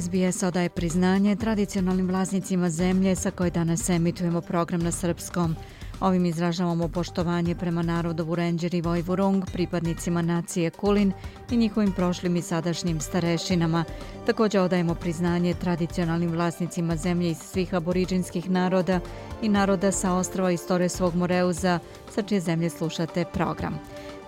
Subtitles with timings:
[0.00, 5.56] SBS odaje priznanje tradicionalnim vlasnicima zemlje sa koje danas emitujemo program na srpskom.
[6.00, 11.12] Ovim izražavamo poštovanje prema narodu Vurenđer i Vojvurung, pripadnicima nacije Kulin
[11.50, 13.84] i njihovim prošlim i sadašnjim starešinama.
[14.26, 19.00] Također odajemo priznanje tradicionalnim vlasnicima zemlje iz svih aboriđinskih naroda
[19.42, 21.78] i naroda sa ostrava Istore svog Moreuza,
[22.14, 23.78] sa čije zemlje slušate program.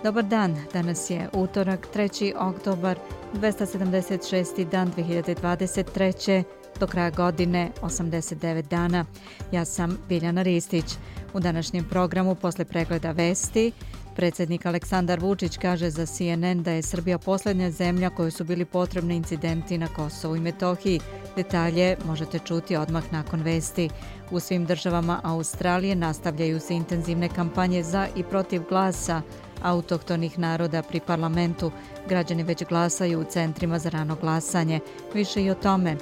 [0.05, 2.33] Dobar dan, danas je utorak, 3.
[2.37, 2.99] oktobar,
[3.33, 4.69] 276.
[4.69, 6.43] dan 2023.
[6.79, 9.05] Do kraja godine, 89 dana.
[9.51, 10.85] Ja sam Biljana Ristić.
[11.33, 13.71] U današnjem programu, posle pregleda vesti,
[14.15, 19.15] predsjednik Aleksandar Vučić kaže za CNN da je Srbija posljednja zemlja kojoj su bili potrebni
[19.15, 20.99] incidenti na Kosovu i Metohiji.
[21.35, 23.89] Detalje možete čuti odmah nakon vesti.
[24.31, 29.21] U svim državama Australije nastavljaju se intenzivne kampanje za i protiv glasa
[29.65, 31.71] autohtonih naroda pri parlamentu.
[32.09, 34.79] Građani već glasaju u centrima za rano glasanje.
[35.13, 35.97] Više i o tome.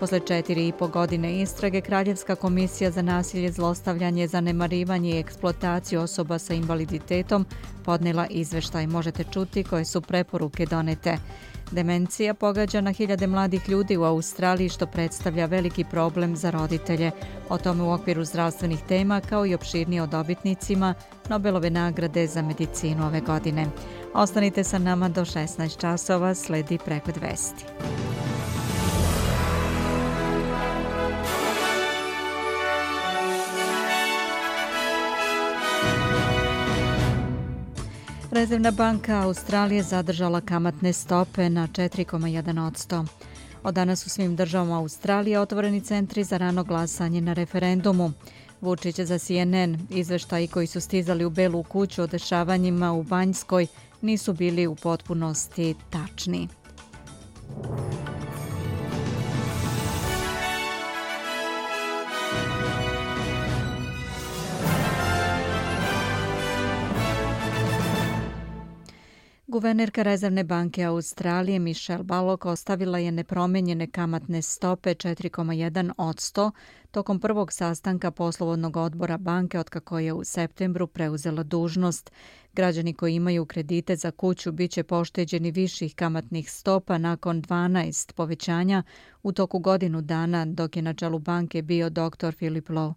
[0.00, 6.38] Posle četiri i po godine istrage, Kraljevska komisija za nasilje, zlostavljanje, zanemarivanje i eksploataciju osoba
[6.38, 7.46] sa invaliditetom
[7.84, 8.86] podnela izveštaj.
[8.86, 11.16] Možete čuti koje su preporuke donete.
[11.70, 17.10] Demencija pogađa na hiljade mladih ljudi u Australiji što predstavlja veliki problem za roditelje.
[17.48, 20.94] O tome u okviru zdravstvenih tema kao i opširnije o dobitnicima
[21.28, 23.66] Nobelove nagrade za medicinu ove godine.
[24.14, 27.64] Ostanite sa nama do 16 časova, sledi pregled vesti.
[38.32, 43.06] Rezervna banka Australije zadržala kamatne stope na 4,1%.
[43.62, 48.12] Od danas u svim državama Australije otvoreni centri za rano glasanje na referendumu.
[48.60, 53.66] Vučić za CNN izveštaji koji su stizali u Belu kuću o dešavanjima u Banjskoj
[54.00, 56.48] nisu bili u potpunosti tačni.
[69.50, 76.50] Guvernerka Rezervne banke Australije Michelle Balog ostavila je nepromenjene kamatne stope 4,1 od 100
[76.90, 82.10] tokom prvog sastanka poslovodnog odbora banke od kako je u septembru preuzela dužnost.
[82.52, 88.82] Građani koji imaju kredite za kuću bit će pošteđeni viših kamatnih stopa nakon 12 povećanja
[89.22, 92.34] u toku godinu dana dok je na čelu banke bio dr.
[92.36, 92.94] Philip Lowe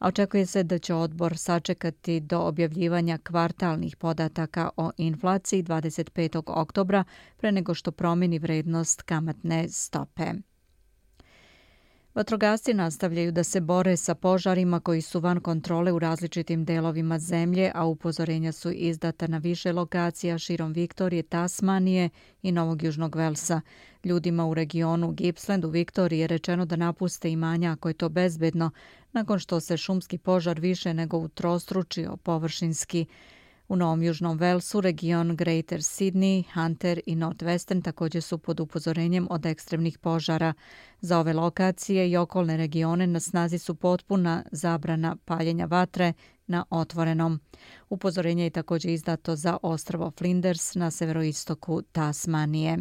[0.00, 6.42] a očekuje se da će odbor sačekati do objavljivanja kvartalnih podataka o inflaciji 25.
[6.46, 7.04] oktobra
[7.36, 10.32] pre nego što promeni vrednost kamatne stope.
[12.14, 17.72] Vatrogasci nastavljaju da se bore sa požarima koji su van kontrole u različitim delovima zemlje,
[17.74, 22.08] a upozorenja su izdata na više lokacija širom Viktorije, Tasmanije
[22.42, 23.60] i Novog Južnog Velsa.
[24.04, 28.70] Ljudima u regionu Gippsland u Viktoriji je rečeno da napuste imanja ako je to bezbedno,
[29.12, 33.06] nakon što se šumski požar više nego utrostručio površinski.
[33.70, 39.46] U Novom Južnom Velsu, region Greater Sydney, Hunter i Northwestern također su pod upozorenjem od
[39.46, 40.52] ekstremnih požara.
[41.00, 46.12] Za ove lokacije i okolne regione na snazi su potpuna zabrana paljenja vatre
[46.46, 47.40] na otvorenom.
[47.90, 52.78] Upozorenje je također izdato za ostravo Flinders na severoistoku Tasmanije.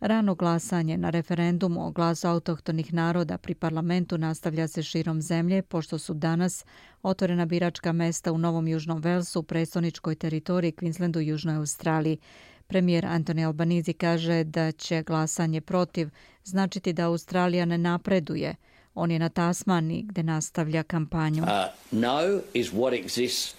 [0.00, 5.98] Rano glasanje na referendumu o glasu autohtonih naroda pri parlamentu nastavlja se širom zemlje, pošto
[5.98, 6.64] su danas
[7.02, 12.18] otvorena biračka mesta u Novom Južnom Velsu, predstavničkoj teritoriji Queenslandu i Južnoj Australiji.
[12.66, 16.08] Premijer Antoni Albanizi kaže da će glasanje protiv
[16.44, 18.54] značiti da Australija ne napreduje.
[18.94, 21.42] On je na Tasmani gde nastavlja kampanju.
[21.42, 21.48] Uh,
[21.90, 23.54] no is what exists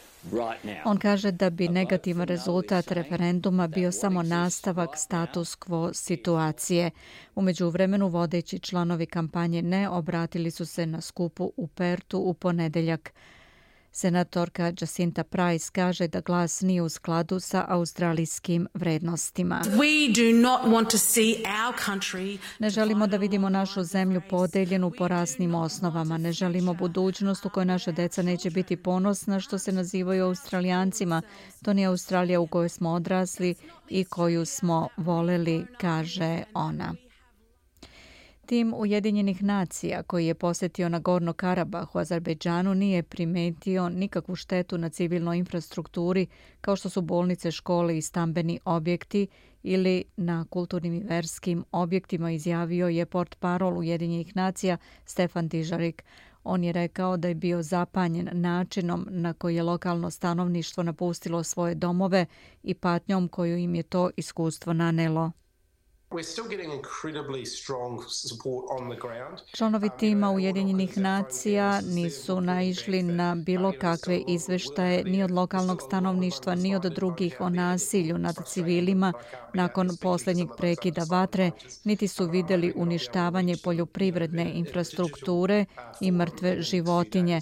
[0.86, 6.92] On kaže da bi negativan rezultat referenduma bio samo nastavak status quo situacije.
[7.36, 13.14] Umeđu vremenu vodeći članovi kampanje ne obratili su se na skupu u Pertu u ponedeljak.
[13.92, 19.62] Senatorka Jacinta Price kaže da glas nije u skladu sa australijskim vrednostima.
[22.60, 26.18] Ne želimo da vidimo našu zemlju podeljenu po rasnim osnovama.
[26.18, 31.22] Ne želimo budućnost u kojoj naša deca neće biti ponosna što se nazivaju australijancima.
[31.64, 33.56] To nije Australija u kojoj smo odrasli
[33.90, 37.09] i koju smo voleli, kaže ona.
[38.50, 44.78] Tim Ujedinjenih nacija koji je posjetio na Gorno Karabah u Azerbejdžanu nije primetio nikakvu štetu
[44.78, 46.28] na civilnoj infrastrukturi
[46.62, 49.28] kao što su bolnice, škole i stambeni objekti
[49.64, 56.04] ili na kulturnim i verskim objektima izjavio je port parol Ujedinjenih nacija Stefan Tižarik.
[56.44, 61.76] On je rekao da je bio zapanjen načinom na koji je lokalno stanovništvo napustilo svoje
[61.76, 62.26] domove
[62.64, 65.32] i patnjom koju im je to iskustvo nanelo.
[69.54, 76.56] Članovi um, tima Ujedinjenih nacija nisu naišli na bilo kakve izveštaje ni od lokalnog stanovništva
[76.56, 79.14] ni od drugih o nasilju nad civilima.
[79.54, 81.52] Nakon posljednjeg prekida vatre,
[81.84, 85.66] niti su vidjeli uništavanje poljoprivredne infrastrukture
[86.02, 87.40] i mrtve životinje.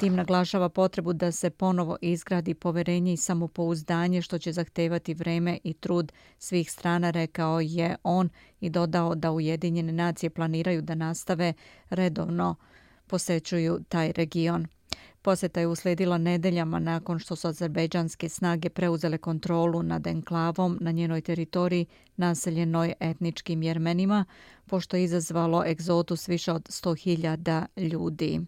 [0.00, 5.74] Tim naglašava potrebu da se ponovo izgradi poverenje i samopouzdanje što će zahtevati vreme i
[5.74, 8.28] trud svih strana, rekao je on
[8.60, 11.52] i dodao da Ujedinjene nacije planiraju da nastave
[11.90, 12.54] redovno
[13.06, 14.66] posećuju taj region.
[15.22, 21.20] Poseta je usledila nedeljama nakon što su azerbejdžanske snage preuzele kontrolu nad enklavom na njenoj
[21.20, 24.24] teritoriji naseljenoj etničkim jermenima,
[24.66, 28.40] pošto je izazvalo egzotus više od 100.000 ljudi.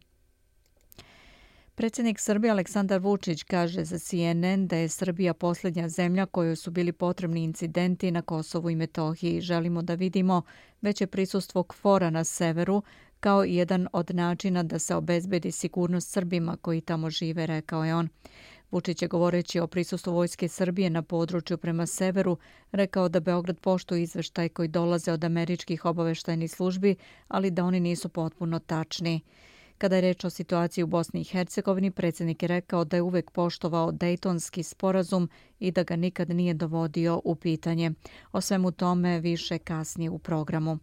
[1.79, 6.93] Predsjednik Srbije Aleksandar Vučić kaže za CNN da je Srbija posljednja zemlja kojoj su bili
[6.93, 9.41] potrebni incidenti na Kosovu i Metohiji.
[9.41, 10.43] Želimo da vidimo
[10.83, 12.83] veće prisustvo KFOR-a na severu
[13.21, 18.09] kao jedan od načina da se obezbedi sigurnost Srbima koji tamo žive, rekao je on.
[18.71, 22.39] Vučić je govoreći o prisustvu Vojske Srbije na području prema severu,
[22.73, 26.97] rekao da Beograd poštuje izveštaj koji dolaze od američkih obaveštajnih službi,
[27.29, 29.21] ali da oni nisu potpuno tačni.
[29.79, 33.31] Kada je reč o situaciji u Bosni i Hercegovini, predsjednik je rekao da je uvek
[33.31, 35.29] poštovao Dejtonski sporazum
[35.61, 37.93] i da ga nikad nije dovodio u pitanje.
[38.33, 40.79] O svemu tome više kasnije u programu.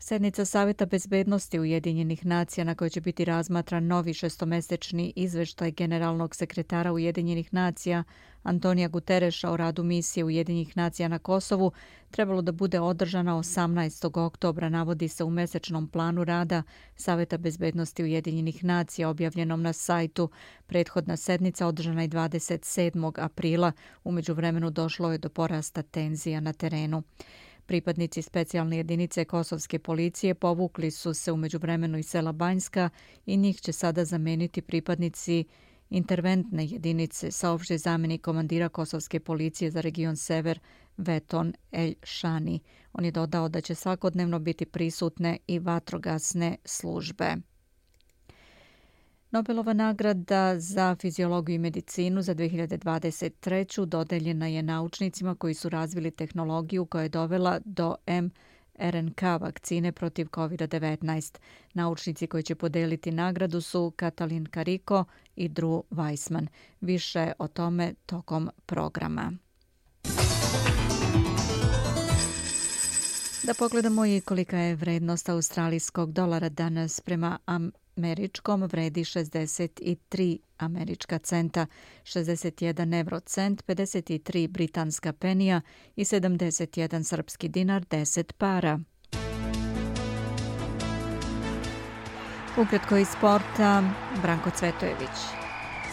[0.00, 6.92] Sednica Savjeta bezbednosti Ujedinjenih nacija na kojoj će biti razmatran novi šestomesečni izveštaj generalnog sekretara
[6.92, 8.04] Ujedinjenih nacija
[8.42, 11.72] Antonija Gutereša o radu misije Ujedinjenih nacija na Kosovu
[12.10, 14.20] trebalo da bude održana 18.
[14.20, 16.62] oktobra, navodi se u mesečnom planu rada
[16.96, 20.30] Savjeta bezbednosti Ujedinjenih nacija objavljenom na sajtu.
[20.66, 23.24] Prethodna sednica održana je 27.
[23.24, 23.72] aprila.
[24.04, 27.02] Umeđu vremenu došlo je do porasta tenzija na terenu.
[27.68, 32.90] Pripadnici specijalne jedinice Kosovske policije povukli su se umeđu vremenu iz sela Banjska
[33.26, 35.44] i njih će sada zameniti pripadnici
[35.90, 40.58] interventne jedinice, saopšte zameni komandira Kosovske policije za region Sever
[40.96, 42.60] Veton El Shani.
[42.92, 47.36] On je dodao da će svakodnevno biti prisutne i vatrogasne službe.
[49.30, 53.84] Nobelova nagrada za fiziologiju i medicinu za 2023.
[53.84, 61.38] dodeljena je naučnicima koji su razvili tehnologiju koja je dovela do mRNK vakcine protiv COVID-19.
[61.74, 65.04] Naučnici koji će podeliti nagradu su Katalin Kariko
[65.36, 66.46] i Drew Weissman.
[66.80, 69.32] Više o tome tokom programa.
[73.42, 81.18] Da pogledamo i kolika je vrednost australijskog dolara danas prema Am američkom vredi 63 američka
[81.18, 81.66] centa,
[82.04, 85.60] 61 eurocent, 53 britanska penija
[85.96, 88.80] i 71 srpski dinar 10 para.
[92.58, 93.82] Ukratko iz sporta,
[94.22, 95.38] Branko Cvetojević.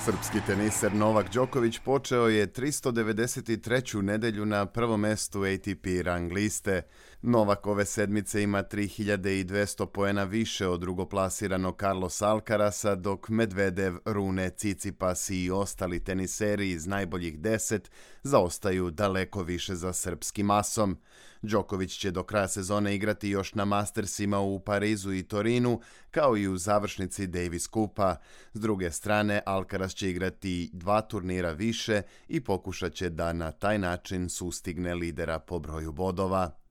[0.06, 4.02] Srpski teniser Novak Đoković počeo je 393.
[4.02, 6.82] nedelju na prvom mestu ATP rang liste.
[7.28, 15.30] Novak ove sedmice ima 3200 poena više od drugoplasiranog Carlos Alcarasa, dok Medvedev, Rune, Cicipas
[15.30, 17.92] i ostali teniseri iz najboljih deset
[18.24, 20.98] zaostaju daleko više za srpskim masom.
[21.42, 26.48] Đoković će do kraja sezone igrati još na Mastersima u Parizu i Torinu, kao i
[26.48, 28.16] u završnici Davis Kupa.
[28.54, 33.80] S druge strane, Alcaraz će igrati dva turnira više i pokušat će da na taj
[33.80, 36.65] način sustigne lidera po broju bodova.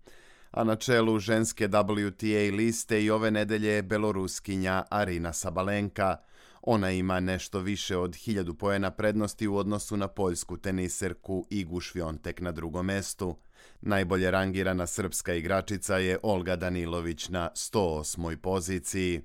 [0.54, 6.16] A na čelu ženske WTA liste i ove nedelje je beloruskinja Arina Sabalenka.
[6.62, 12.40] Ona ima nešto više od hiljadu pojena prednosti u odnosu na poljsku teniserku Igu Švjontek
[12.40, 13.37] na drugom mestu.
[13.80, 18.37] Najbolje rangirana srpska igračica je Olga Danilović na 108.
[18.37, 19.20] poziciji.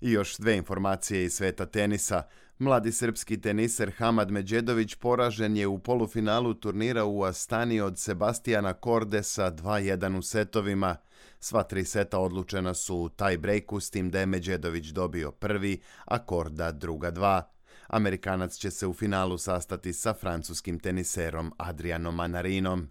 [0.00, 2.22] I još dve informacije iz sveta tenisa.
[2.60, 9.52] Mladi srpski teniser Hamad Međedović poražen je u polufinalu turnira u Astani od Sebastijana Kordesa
[9.52, 10.96] 2-1 u setovima.
[11.38, 15.80] Sva tri seta odlučena su u taj brejku s tim da je Međedović dobio prvi,
[16.04, 17.50] a Korda druga dva.
[17.86, 22.88] Amerikanac će se u finalu sastati sa francuskim teniserom Adrianom Manarinom.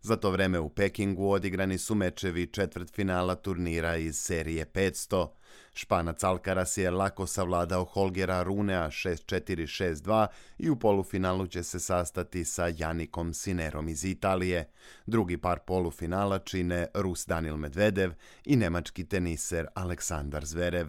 [0.00, 5.28] Za to vreme u Pekingu odigrani su mečevi četvrt finala turnira iz serije 500.
[5.74, 10.26] Španac Alcaraz je lako savladao Holgera Runea 6-4-6-2
[10.58, 14.70] i u polufinalu će se sastati sa Janikom Sinerom iz Italije.
[15.06, 18.12] Drugi par polufinala čine Rus Danil Medvedev
[18.44, 20.88] i nemački teniser Aleksandar Zverev.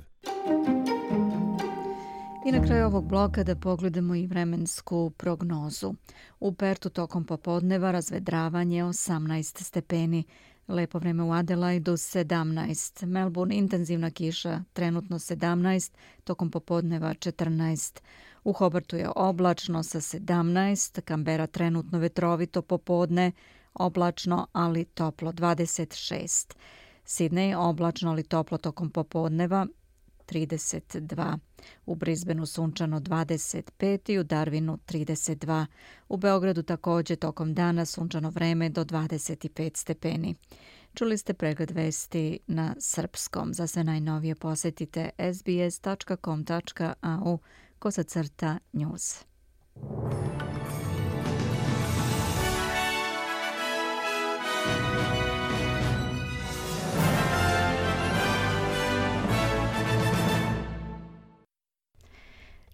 [2.46, 5.94] I na kraju ovog bloka da pogledamo i vremensku prognozu.
[6.40, 10.24] U Pertu tokom popodneva razvedravanje 18 stepeni.
[10.70, 13.06] Lepo vreme u Adelaidu 17.
[13.06, 15.92] Melbourne intenzivna kiša, trenutno 17,
[16.24, 18.00] tokom popodneva 14.
[18.44, 23.32] U Hobartu je oblačno sa 17, Kambera trenutno vetrovito popodne,
[23.74, 26.54] oblačno ali toplo 26.
[27.06, 29.68] Sidney oblačno ali toplo tokom popodneva
[30.32, 31.38] 32.
[31.86, 35.66] U Brisbaneu sunčano 25 i u Darwinu 32.
[36.10, 40.36] U Beogradu također tokom dana sunčano vreme do 25 stepeni.
[40.94, 43.54] Čuli ste pregled vesti na srpskom.
[43.54, 47.38] Za sve najnovije posjetite sbs.com.au
[47.80, 49.26] kosacrta news.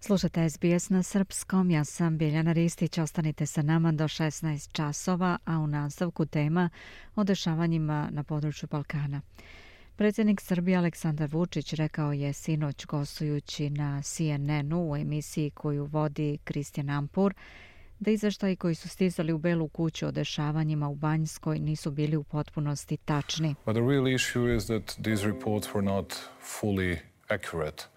[0.06, 5.58] Slušajte SBS na srpskom, ja sam Biljana Ristić, ostanite sa nama do 16 časova, a
[5.58, 6.70] u nastavku tema
[7.16, 9.20] o dešavanjima na području Balkana.
[9.96, 16.90] Predsjednik Srbije Aleksandar Vučić rekao je sinoć gostujući na CNN-u u emisiji koju vodi Kristijan
[16.90, 17.34] Ampur,
[17.98, 22.24] da izveštaji koji su stizali u Belu kuću o dešavanjima u Banjskoj nisu bili u
[22.24, 23.54] potpunosti tačni.
[23.64, 26.14] But the real issue is that these reports were not
[26.60, 26.98] fully
[27.28, 27.95] accurate.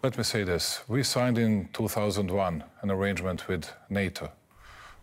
[0.00, 0.80] Let me say this.
[0.86, 4.30] We signed in 2001 an arrangement with NATO,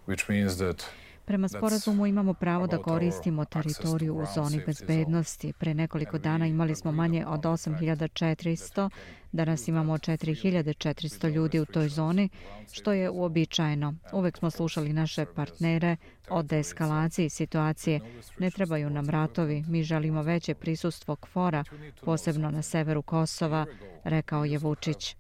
[0.06, 0.86] which means that
[1.26, 5.54] Prema sporazumu imamo pravo da koristimo teritoriju u zoni bezbednosti.
[5.54, 8.90] Pre nekoliko dana imali smo manje od 8400,
[9.32, 12.30] danas imamo 4400 ljudi u toj zoni,
[12.72, 13.94] što je uobičajeno.
[14.14, 15.98] Uvek smo slušali naše partnere
[16.30, 18.00] o deeskalaciji situacije.
[18.40, 21.64] Ne trebaju nam ratovi, mi želimo veće prisustvo KFOR-a,
[22.02, 23.66] posebno na severu Kosova,
[24.04, 25.16] rekao je Vučić.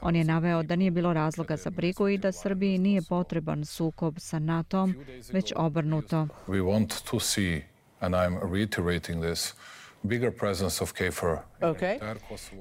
[0.00, 4.14] On je naveo da nije bilo razloga za brigu i da Srbiji nije potreban sukob
[4.18, 4.94] sa NATO-om,
[5.32, 6.26] već obrnuto.
[6.46, 7.62] We want to see,
[8.00, 9.54] and I'm reiterating this,
[10.02, 11.38] bigger presence of KFOR.
[11.60, 11.98] Okay.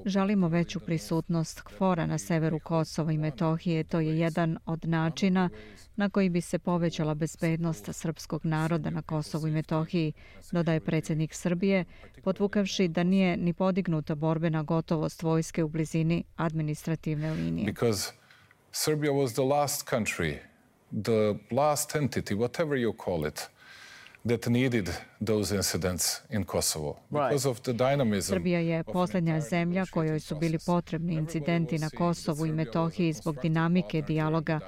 [0.06, 3.84] Žalimo veću prisutnost KFOR-a na severu Kosova i Metohije.
[3.84, 5.50] To je jedan od načina
[5.96, 10.14] na koji bi se povećala bezbednost srpskog naroda na Kosovu i Metohiji,
[10.52, 11.86] dodaje predsjednik Srbije,
[12.24, 17.66] potvukavši da nije ni podignuta borbena gotovost vojske u blizini administrativne linije.
[17.66, 18.14] Because
[18.72, 20.38] Serbia was the last country,
[21.04, 23.50] the last entity, whatever you call it,
[24.26, 24.90] that needed
[25.26, 27.00] those incidents in Kosovo.
[27.10, 28.34] Because of the dynamism.
[28.34, 34.02] Srbija je posljednja zemlja kojoj su bili potrebni incidenti na Kosovu i Metohiji zbog dinamike
[34.02, 34.60] dijaloga.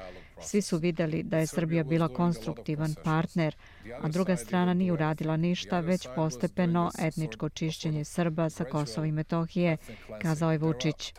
[0.42, 3.56] Svi su videli da je Srbija bila konstruktivan partner,
[4.02, 9.78] a druga strana nije uradila ništa, već postepeno etničko čišćenje Srba sa Kosova i Metohije,
[10.22, 11.14] kazao je Vučić.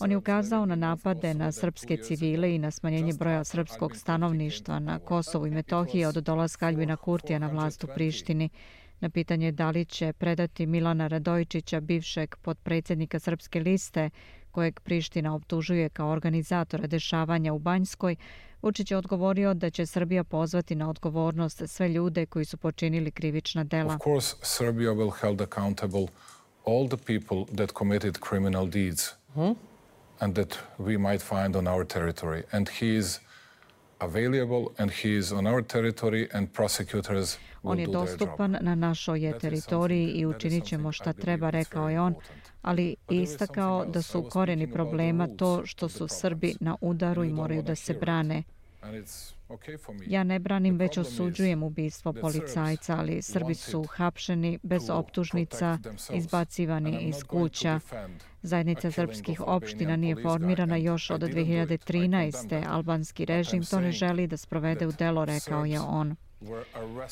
[0.00, 4.98] On je ukazao na napade na srpske civile i na smanjenje broja srpskog stanovništva na
[4.98, 8.48] Kosovu i Metohiji od dolaska Aljbina Kurtija na vlast u Prištini.
[9.00, 14.10] Na pitanje da li će predati Milana Radojičića, bivšeg podpredsjednika Srpske liste,
[14.56, 18.16] kojeg Priština optužuje kao organizatora dešavanja u Banjskoj,
[18.62, 23.64] Vučić je odgovorio da će Srbija pozvati na odgovornost sve ljude koji su počinili krivična
[23.64, 23.94] dela.
[23.94, 26.06] Of course, Serbia will hold accountable
[26.66, 29.02] all the people that committed criminal deeds
[29.34, 29.52] hmm?
[30.20, 32.42] and that we might find on our territory.
[32.52, 33.20] And he is
[33.98, 39.38] available and he is on our territory and prosecutors On je dostupan na našoj je
[39.38, 42.14] teritoriji i učinit ćemo šta treba, rekao je on,
[42.66, 47.74] ali istakao da su koreni problema to što su Srbi na udaru i moraju da
[47.74, 48.42] se brane.
[50.06, 55.78] Ja ne branim, već osuđujem ubistvo policajca, ali Srbi su hapšeni bez optužnica,
[56.14, 57.80] izbacivani iz kuća.
[58.42, 62.64] Zajednica srpskih opština nije formirana još od 2013.
[62.68, 66.16] Albanski režim to ne želi da sprovede u delo, rekao je on.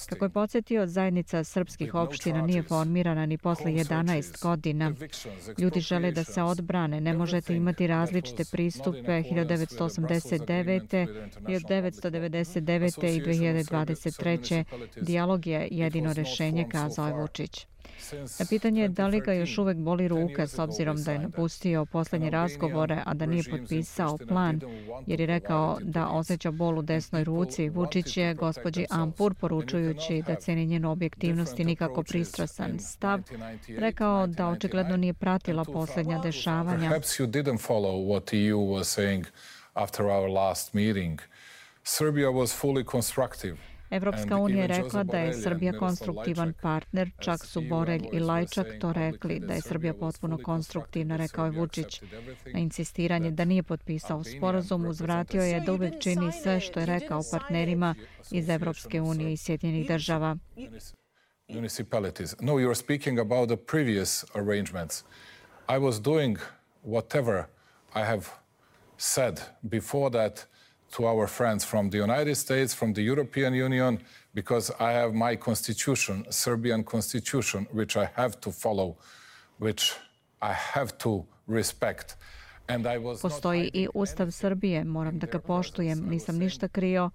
[0.08, 4.92] Kako je podsjetio, zajednica srpskih opština nije formirana ni posle 11 godina.
[5.58, 7.00] Ljudi žele da se odbrane.
[7.00, 11.06] Ne možete imati različite pristupe 1989.
[11.40, 13.16] 1999.
[13.16, 14.64] i 2023.
[15.00, 17.66] Dijalog je jedino rešenje, kazao je Vučić.
[18.12, 21.84] Na pitanje je da li ga još uvek boli ruka s obzirom da je napustio
[21.84, 24.61] poslednje razgovore, a da nije potpisao plan,
[25.06, 30.34] jer je rekao da osjeća bol u desnoj ruci, Vučić je gospođi Ampur, poručujući da
[30.34, 33.20] ceni njenu objektivnost i nikako pristrasan stav,
[33.68, 36.88] rekao da očigledno nije pratila poslednja dešavanja.
[36.88, 39.26] Perhaps you didn't follow what EU was saying
[39.75, 41.20] after our last meeting.
[41.84, 43.73] Serbia was fully constructive.
[43.90, 48.92] Evropska unija je rekla da je Srbija konstruktivan partner, čak su Borelj i Lajčak to
[48.92, 52.02] rekli, da je Srbija potpuno konstruktivna, rekao je Vučić.
[52.52, 57.22] Na insistiranje da nije potpisao sporazum, uzvratio je da uvek čini sve što je rekao
[57.30, 57.94] partnerima
[58.30, 60.36] iz Evropske unije i Sjedinjenih država.
[61.48, 62.34] Municipalities.
[62.40, 65.04] No, you are speaking about the previous arrangements.
[65.68, 66.38] I was doing
[66.84, 67.44] whatever
[67.94, 68.26] I have
[68.96, 70.46] said before that
[70.96, 73.98] to our friends from the United States, from the European Union,
[74.34, 78.96] because I have my constitution, Serbian constitution, which I have to follow,
[79.58, 79.92] which
[80.42, 82.16] I have to respect.
[83.22, 87.10] Postoji i Ustav Srbije, moram da ga poštujem, nisam ništa krio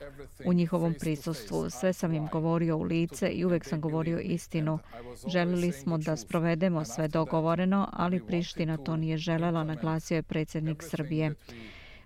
[0.46, 1.70] u njihovom prisustvu.
[1.70, 4.80] Sve sam im govorio u lice i uvek sam govorio istinu.
[5.28, 11.36] Želili smo da sprovedemo sve dogovoreno, ali Priština to nije želela, naglasio je predsjednik Srbije.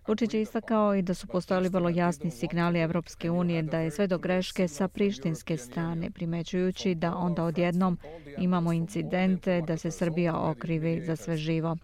[0.07, 4.07] Vučić je istakao i da su postojali vrlo jasni signali Evropske unije da je sve
[4.07, 7.98] do greške sa prištinske strane, primećujući da onda odjednom
[8.38, 11.77] imamo incidente da se Srbija okrivi za sve živo.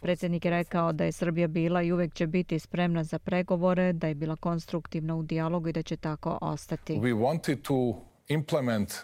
[0.00, 4.06] Predsjednik je rekao da je Srbija bila i uvek će biti spremna za pregovore, da
[4.06, 6.92] je bila konstruktivna u dijalogu i da će tako ostati.
[6.92, 8.94] We wanted to implement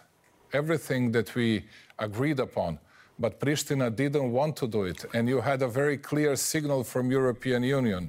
[0.52, 1.62] everything that we
[1.96, 2.76] agreed upon
[3.18, 7.12] but Pristina didn't want to do it and you had a very clear signal from
[7.12, 8.08] European Union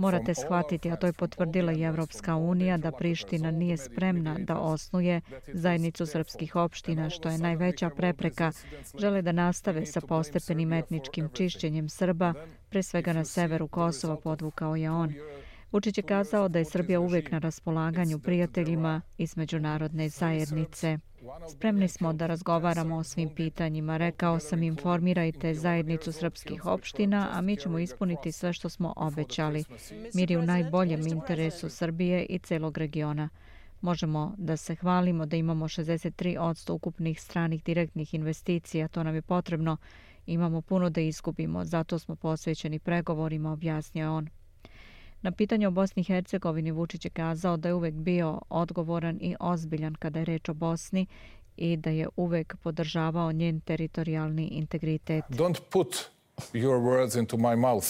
[0.00, 5.20] Morate shvatiti, a to je potvrdila i Evropska unija, da Priština nije spremna da osnuje
[5.52, 8.52] zajednicu srpskih opština, što je najveća prepreka.
[8.98, 12.34] Žele da nastave sa postepenim etničkim čišćenjem Srba,
[12.70, 15.14] pre svega na severu Kosova, podvukao je on.
[15.72, 20.98] Vučić je kazao da je Srbija uvek na raspolaganju prijateljima iz međunarodne zajednice.
[21.52, 23.96] Spremni smo da razgovaramo o svim pitanjima.
[23.96, 29.64] Rekao sam informirajte zajednicu srpskih opština, a mi ćemo ispuniti sve što smo obećali.
[30.14, 33.28] Mir je u najboljem interesu Srbije i celog regiona.
[33.80, 39.76] Možemo da se hvalimo da imamo 63% ukupnih stranih direktnih investicija, to nam je potrebno.
[40.26, 44.28] Imamo puno da izgubimo, zato smo posvećeni pregovorima, objasnio on.
[45.22, 49.36] Na pitanje o Bosni i Hercegovini Vučić je kazao da je uvek bio odgovoran i
[49.40, 51.06] ozbiljan kada je reč o Bosni
[51.56, 55.24] i da je uvek podržavao njen teritorijalni integritet.
[55.28, 55.96] Don't put
[56.52, 57.86] your words into my mouth.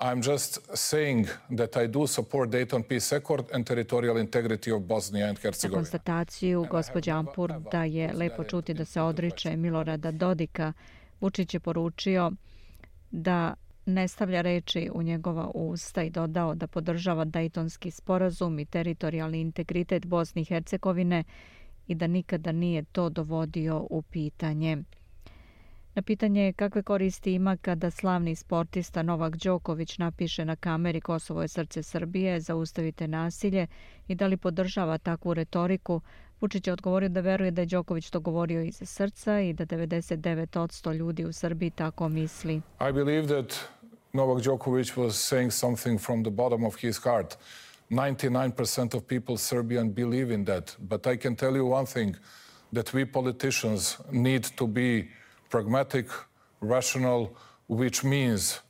[0.00, 5.28] I'm just saying that I do support Dayton Peace Accord and territorial integrity of Bosnia
[5.28, 5.76] and Herzegovina.
[5.76, 10.72] Na konstataciju gospođa Ampur da je lepo čuti da se odriče Milorada Dodika,
[11.20, 12.32] Vučić je poručio
[13.10, 13.54] da
[13.86, 20.06] ne stavlja reči u njegova usta i dodao da podržava Daytonski sporazum i teritorijalni integritet
[20.06, 21.24] Bosne i Hercegovine
[21.86, 24.82] i da nikada nije to dovodio u pitanje.
[25.94, 31.48] Na pitanje kakve koristi ima kada slavni sportista Novak Đoković napiše na kameri Kosovo je
[31.48, 33.66] srce Srbije, zaustavite nasilje
[34.08, 36.00] i da li podržava takvu retoriku,
[36.42, 40.94] Vučić je odgovorio da veruje da je Đoković to govorio iz srca i da 99%
[40.94, 42.54] ljudi u Srbiji tako misli.
[42.80, 43.54] I believe that
[44.12, 47.38] Novak Djokovic was saying something from the bottom of his heart.
[47.90, 50.76] 99% of people Serbian believe in that.
[50.78, 52.16] But I can tell you one thing,
[52.72, 55.08] that we politicians need to be
[55.50, 56.06] pragmatic,
[56.60, 57.36] rational,
[57.68, 58.60] which means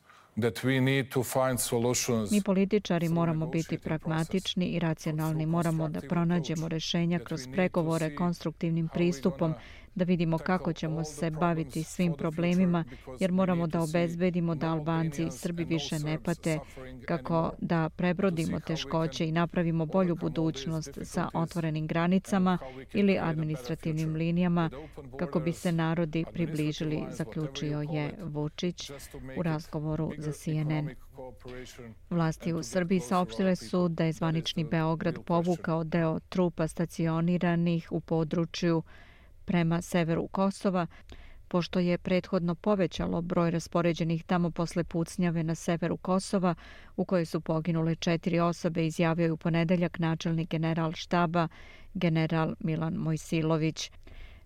[2.31, 5.47] Mi političari moramo biti pragmatični i racionalni.
[5.47, 9.55] Moramo da pronađemo rešenja kroz pregovore konstruktivnim pristupom
[9.95, 12.85] da vidimo kako ćemo se baviti svim problemima,
[13.21, 16.59] jer moramo da obezbedimo da Albanci i Srbi više ne pate,
[17.07, 22.59] kako da prebrodimo teškoće i napravimo bolju budućnost sa otvorenim granicama
[22.93, 24.71] ili administrativnim linijama,
[25.19, 28.91] kako bi se narodi približili, zaključio je Vučić
[29.37, 30.89] u razgovoru za CNN.
[32.11, 38.83] Vlasti u Srbiji saopštile su da je zvanični Beograd povukao deo trupa stacioniranih u području
[39.45, 40.87] prema severu Kosova,
[41.49, 46.55] pošto je prethodno povećalo broj raspoređenih tamo posle pucnjave na severu Kosova,
[46.97, 51.49] u kojoj su poginule četiri osobe, izjavio je u ponedeljak načelnik general štaba,
[51.95, 53.91] general Milan Mojsilović.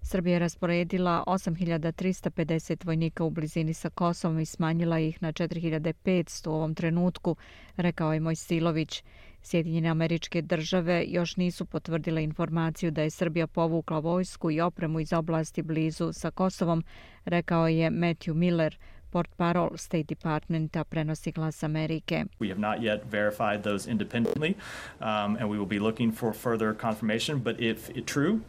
[0.02, 6.52] Srbija je rasporedila 8350 vojnika u blizini sa Kosovom i smanjila ih na 4500 u
[6.52, 7.36] ovom trenutku,
[7.76, 9.04] rekao je Mojsilović.
[9.46, 15.12] Sjedinjene američke države još nisu potvrdile informaciju da je Srbija povukla vojsku i opremu iz
[15.12, 16.84] oblasti blizu sa Kosovom,
[17.24, 18.76] rekao je Matthew Miller,
[19.10, 22.24] port parol State Departmenta prenosi glas Amerike.
[22.40, 24.54] We have not yet verified those independently
[25.00, 28.40] um, and we will be looking for further confirmation, but if it true,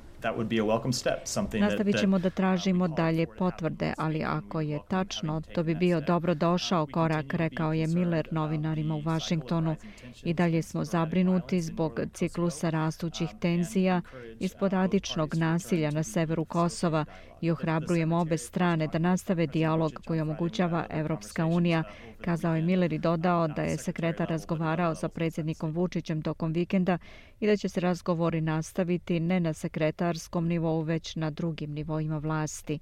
[1.60, 6.86] Nastavit ćemo da tražimo dalje potvrde, ali ako je tačno, to bi bio dobro došao
[6.86, 9.76] korak, rekao je Miller novinarima u Vašingtonu.
[10.24, 14.02] I dalje smo zabrinuti zbog ciklusa rastućih tenzija
[14.40, 17.06] i sporadičnog nasilja na severu Kosova
[17.42, 21.84] i ohrabrujemo obe strane da nastave dijalog koji omogućava Evropska unija,
[22.22, 26.98] kazao je Miller i dodao da je sekretar razgovarao sa predsjednikom Vučićem tokom vikenda
[27.40, 32.80] i da će se razgovori nastaviti ne na sekretarskom nivou, već na drugim nivoima vlasti.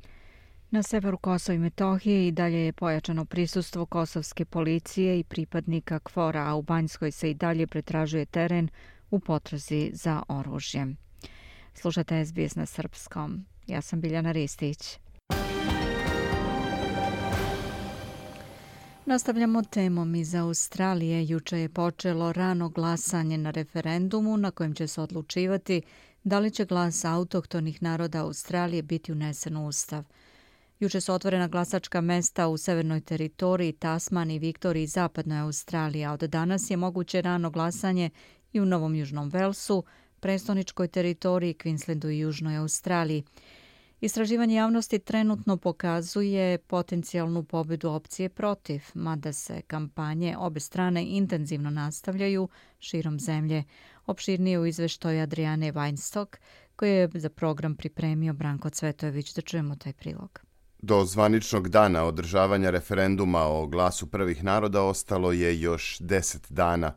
[0.72, 6.50] Na severu Kosova i Metohije i dalje je pojačano prisustvo kosovske policije i pripadnika KFOR-a,
[6.50, 8.70] a u Banjskoj se i dalje pretražuje teren
[9.12, 10.98] u potrazi za oružjem.
[11.74, 13.46] Slušate SBS na srpskom.
[13.68, 15.00] Ja sam Biljana Ristić.
[19.06, 21.26] Nastavljamo temom iz Australije.
[21.26, 25.82] Juče je počelo rano glasanje na referendumu na kojem će se odlučivati
[26.24, 30.04] da li će glas autohtonih naroda Australije biti unesen u Ustav.
[30.80, 36.20] Juče su otvorena glasačka mesta u severnoj teritoriji Tasmani, Viktoriji i zapadnoj Australiji, a od
[36.20, 38.10] danas je moguće rano glasanje
[38.54, 39.84] i u Novom Južnom Velsu,
[40.26, 43.24] prestoničkoj teritoriji, Queenslandu i Južnoj Australiji.
[44.02, 52.48] Istraživanje javnosti trenutno pokazuje potencijalnu pobjedu opcije protiv, mada se kampanje obe strane intenzivno nastavljaju
[52.80, 53.64] širom zemlje.
[54.06, 56.38] Opširnije u izveštaju Adriane Weinstock,
[56.76, 59.34] koje je za program pripremio Branko Cvetojević.
[59.34, 60.40] Da čujemo taj prilog.
[60.82, 66.96] Do zvaničnog dana održavanja referenduma o glasu prvih naroda ostalo je još deset dana,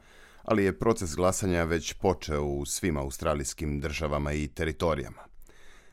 [0.50, 5.22] ali je proces glasanja već počeo u svim australijskim državama i teritorijama.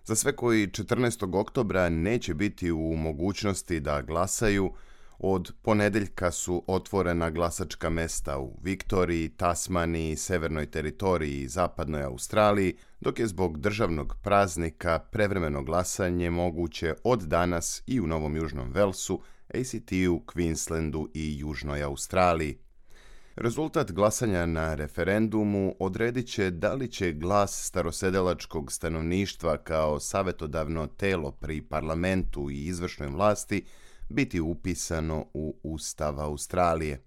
[0.06, 1.40] Za sve koji 14.
[1.40, 4.74] oktobra neće biti u mogućnosti da glasaju,
[5.20, 13.20] od ponedeljka su otvorena glasačka mesta u Viktoriji, Tasmaniji, Severnoj teritoriji i Zapadnoj Australiji, dok
[13.20, 20.24] je zbog državnog praznika prevremeno glasanje moguće od danas i u Novom Južnom Velsu, ACT-u,
[20.26, 22.65] Queenslandu i Južnoj Australiji.
[23.36, 31.32] Rezultat glasanja na referendumu odredit će da li će glas starosedelačkog stanovništva kao savetodavno telo
[31.32, 33.66] pri parlamentu i izvršnoj vlasti
[34.10, 37.02] biti upisano u Ustav Australije.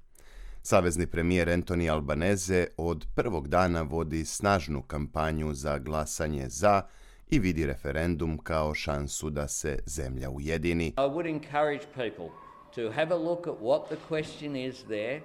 [0.63, 6.83] Savezni premijer Anthony Albanese od prvog dana vodi snažnu kampanju za glasanje za
[7.29, 10.87] i vidi referendum kao šansu da se zemlja ujedini.
[10.87, 12.29] I would encourage people
[12.75, 15.21] to have a look at what the question is there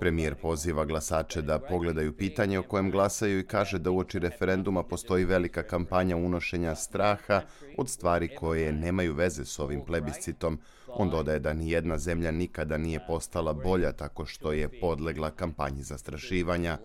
[0.00, 5.24] Premijer poziva glasače da pogledaju pitanje o kojem glasaju i kaže da uoči referenduma postoji
[5.24, 7.42] velika kampanja unošenja straha
[7.76, 10.58] od stvari koje nemaju veze s ovim plebiscitom.
[10.86, 15.82] On dodaje da ni jedna zemlja nikada nije postala bolja tako što je podlegla kampanji
[15.82, 16.78] zastrašivanja.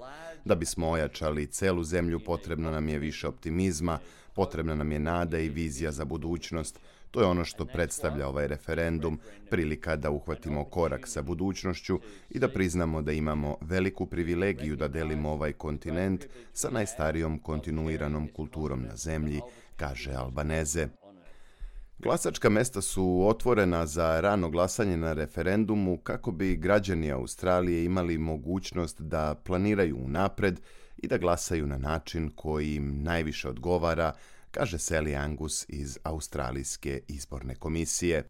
[0.45, 3.99] Da bismo ojačali celu zemlju potrebno nam je više optimizma,
[4.35, 6.79] potrebna nam je nada i vizija za budućnost.
[7.15, 11.99] To je ono što predstavlja ovaj referendum, prilika da uhvatimo korak sa budućnošću
[12.29, 18.83] i da priznamo da imamo veliku privilegiju da delimo ovaj kontinent sa najstarijom kontinuiranom kulturom
[18.83, 19.41] na zemlji,
[19.75, 20.87] kaže Albaneze.
[21.99, 29.01] Glasačka mesta su otvorena za rano glasanje na referendumu kako bi građani Australije imali mogućnost
[29.01, 30.59] da planiraju unapred
[30.97, 34.13] i da glasaju na način koji im najviše odgovara,
[34.55, 38.23] kaže Sally Angus iz Australijske izborne komisije.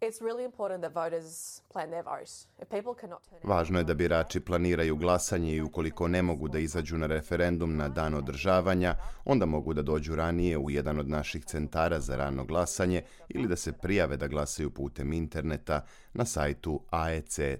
[3.44, 7.90] Važno je da birači planiraju glasanje i ukoliko ne mogu da izađu na referendum na
[7.90, 13.04] dan održavanja, onda mogu da dođu ranije u jedan od naših centara za rano glasanje
[13.30, 17.56] ili da se prijave da glasaju putem interneta na sajtu aec.gov.au.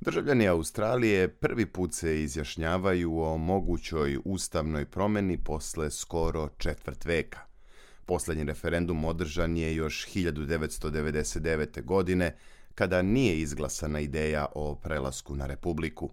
[0.00, 7.38] Državljani Australije prvi put se izjašnjavaju o mogućoj ustavnoj promeni posle skoro četvrt veka.
[8.06, 11.84] Poslednji referendum održan je još 1999.
[11.84, 12.36] godine,
[12.74, 16.10] kada nije izglasana ideja o prelasku na republiku.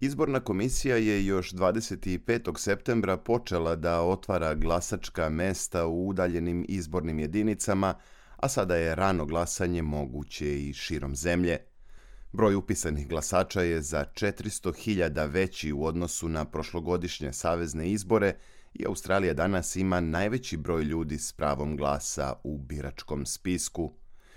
[0.00, 2.58] Izborna komisija je još 25.
[2.58, 7.94] septembra počela da otvara glasačka mesta u udaljenim izbornim jedinicama,
[8.36, 11.58] a sada je rano glasanje moguće i širom zemlje–
[12.34, 18.34] Broj upisanih glasača je za 400.000 veći u odnosu na prošlogodišnje savezne izbore
[18.74, 23.92] i Australija danas ima najveći broj ljudi s pravom glasa u biračkom spisku.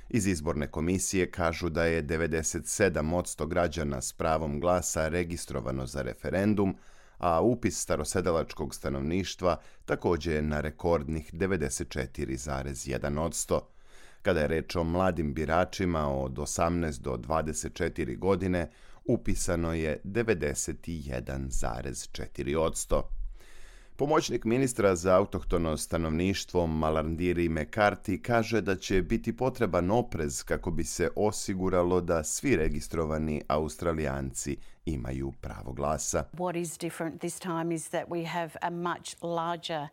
[0.09, 6.75] Iz izborne komisije kažu da je 97% građana s pravom glasa registrovano za referendum,
[7.17, 13.59] a upis starosedelačkog stanovništva također je na rekordnih 94,1%.
[14.25, 18.69] Kada je reč o mladim biračima od 18 do 24 godine,
[19.05, 23.01] upisano je 91,4%.
[23.95, 30.83] Pomoćnik ministra za autohtono stanovništvo Malandiri Mekarti kaže da će biti potreban oprez kako bi
[30.83, 36.23] se osiguralo da svi registrovani Australijanci imaju pravo glasa.
[36.33, 39.87] Boris different this time is that we have a much larger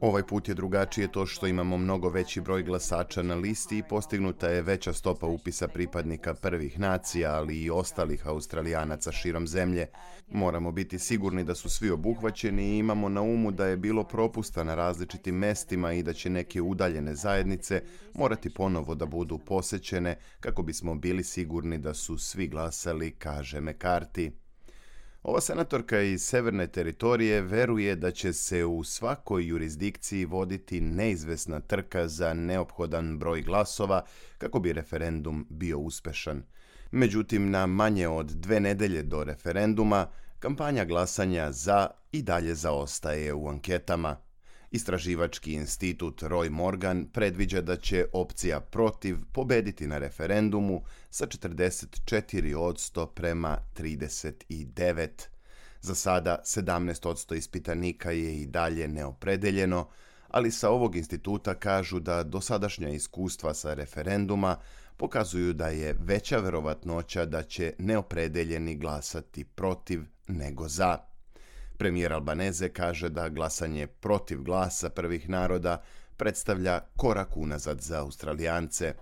[0.00, 4.48] Ovaj put je drugačije to što imamo mnogo veći broj glasača na listi i postignuta
[4.48, 9.86] je veća stopa upisa pripadnika prvih nacija, ali i ostalih australijanaca širom zemlje.
[10.28, 14.64] Moramo biti sigurni da su svi obuhvaćeni i imamo na umu da je bilo propusta
[14.64, 17.82] na različitim mestima i da će neke udaljene zajednice
[18.14, 24.43] morati ponovo da budu posećene kako bismo bili sigurni da su svi glasali, kaže McCarthy.
[25.24, 32.08] Ova senatorka iz severne teritorije veruje da će se u svakoj jurisdikciji voditi neizvesna trka
[32.08, 34.04] za neophodan broj glasova
[34.38, 36.42] kako bi referendum bio uspešan.
[36.90, 40.06] Međutim, na manje od dve nedelje do referenduma,
[40.38, 44.16] kampanja glasanja za i dalje zaostaje u anketama.
[44.74, 53.06] Istraživački institut Roy Morgan predviđa da će opcija protiv pobediti na referendumu sa 44 odsto
[53.06, 55.08] prema 39.
[55.80, 59.88] Za sada 17 odsto ispitanika je i dalje neopredeljeno,
[60.28, 64.56] ali sa ovog instituta kažu da dosadašnja iskustva sa referenduma
[64.96, 71.13] pokazuju da je veća verovatnoća da će neopredeljeni glasati protiv nego za.
[71.78, 75.82] Premijer Albaneze kaže da glasanje protiv glasa prvih naroda
[76.16, 78.94] predstavlja korak unazad za Australijance.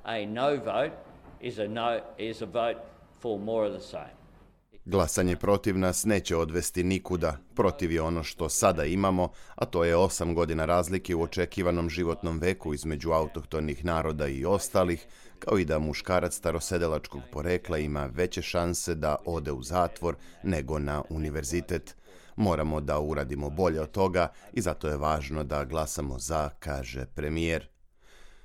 [4.85, 7.37] Glasanje protiv nas neće odvesti nikuda.
[7.54, 12.38] Protiv je ono što sada imamo, a to je osam godina razlike u očekivanom životnom
[12.38, 15.06] veku između autohtonih naroda i ostalih,
[15.38, 21.02] kao i da muškarac starosedelačkog porekla ima veće šanse da ode u zatvor nego na
[21.11, 21.96] univerzitet.
[22.36, 27.68] Moramo da uradimo bolje od toga i zato je važno da glasamo za, kaže premijer.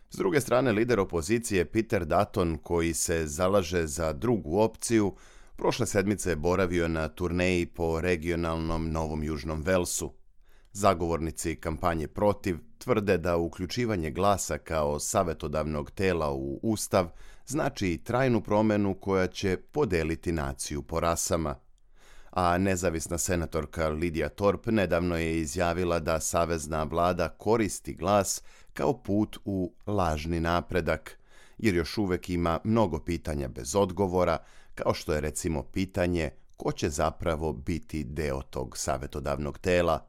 [0.09, 5.15] S druge strane, lider opozicije Peter Dutton, koji se zalaže za drugu opciju,
[5.55, 10.13] prošle sedmice je boravio na turneji po regionalnom Novom Južnom Velsu.
[10.71, 17.09] Zagovornici kampanje protiv tvrde da uključivanje glasa kao savetodavnog tela u Ustav
[17.45, 21.55] znači trajnu promenu koja će podeliti naciju po rasama–
[22.37, 29.37] a nezavisna senatorka Lidija Torp nedavno je izjavila da savezna vlada koristi glas kao put
[29.45, 31.19] u lažni napredak,
[31.57, 34.37] jer još uvek ima mnogo pitanja bez odgovora,
[34.75, 40.07] kao što je recimo pitanje ko će zapravo biti deo tog savetodavnog tela.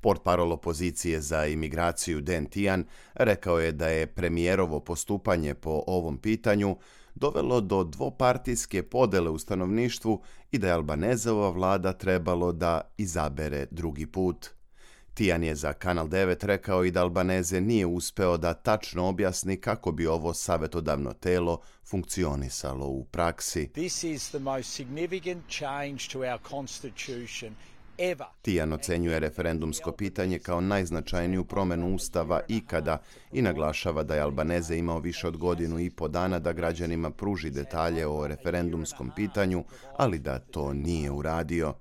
[0.00, 6.76] Portparol opozicije za imigraciju Den Tian rekao je da je premijerovo postupanje po ovom pitanju
[7.14, 14.06] dovelo do dvopartijske podele u stanovništvu i da je Albanezova vlada trebalo da izabere drugi
[14.06, 14.50] put.
[15.14, 19.92] Tijan je za Kanal 9 rekao i da Albaneze nije uspeo da tačno objasni kako
[19.92, 23.68] bi ovo savetodavno telo funkcionisalo u praksi.
[23.72, 27.54] This is the most significant change to our constitution
[28.42, 33.02] Tijan ocenjuje referendumsko pitanje kao najznačajniju promenu Ustava ikada
[33.32, 37.50] i naglašava da je Albaneze imao više od godinu i po dana da građanima pruži
[37.50, 39.64] detalje o referendumskom pitanju,
[39.96, 41.74] ali da to nije uradio.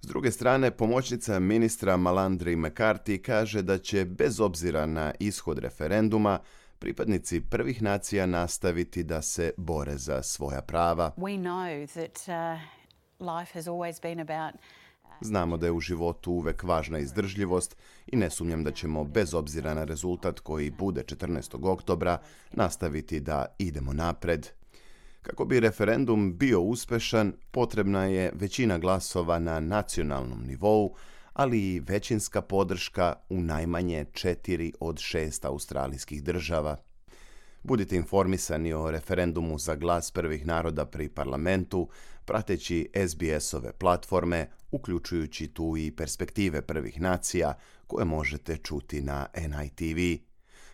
[0.00, 6.38] S druge strane, pomoćnica ministra Malandri McCarthy kaže da će, bez obzira na ishod referenduma,
[6.78, 11.12] pripadnici prvih nacija nastaviti da se bore za svoja prava.
[11.16, 12.60] We know that, uh,
[13.38, 14.60] life has always been about
[15.24, 19.74] Znamo da je u životu uvek važna izdržljivost i ne sumnjam da ćemo, bez obzira
[19.74, 21.68] na rezultat koji bude 14.
[21.68, 22.18] oktobra,
[22.52, 24.48] nastaviti da idemo napred.
[25.22, 30.94] Kako bi referendum bio uspešan, potrebna je većina glasova na nacionalnom nivou,
[31.32, 36.76] ali i većinska podrška u najmanje četiri od šest australijskih država.
[37.62, 41.88] Budite informisani o referendumu za glas prvih naroda pri parlamentu,
[42.24, 47.54] prateći SBS-ove platforme, uključujući tu i perspektive prvih nacija
[47.86, 50.22] koje možete čuti na NITV.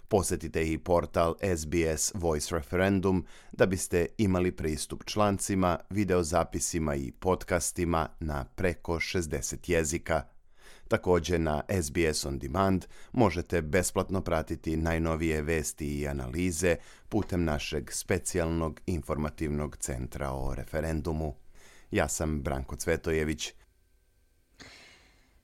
[0.08, 8.44] Posjetite i portal SBS Voice Referendum da biste imali pristup člancima, videozapisima i podcastima na
[8.44, 10.22] preko 60 jezika.
[10.88, 16.76] Također na SBS On Demand možete besplatno pratiti najnovije vesti i analize
[17.08, 21.39] putem našeg specijalnog informativnog centra o referendumu.
[21.90, 23.52] Ja sam Branko Cvetojević.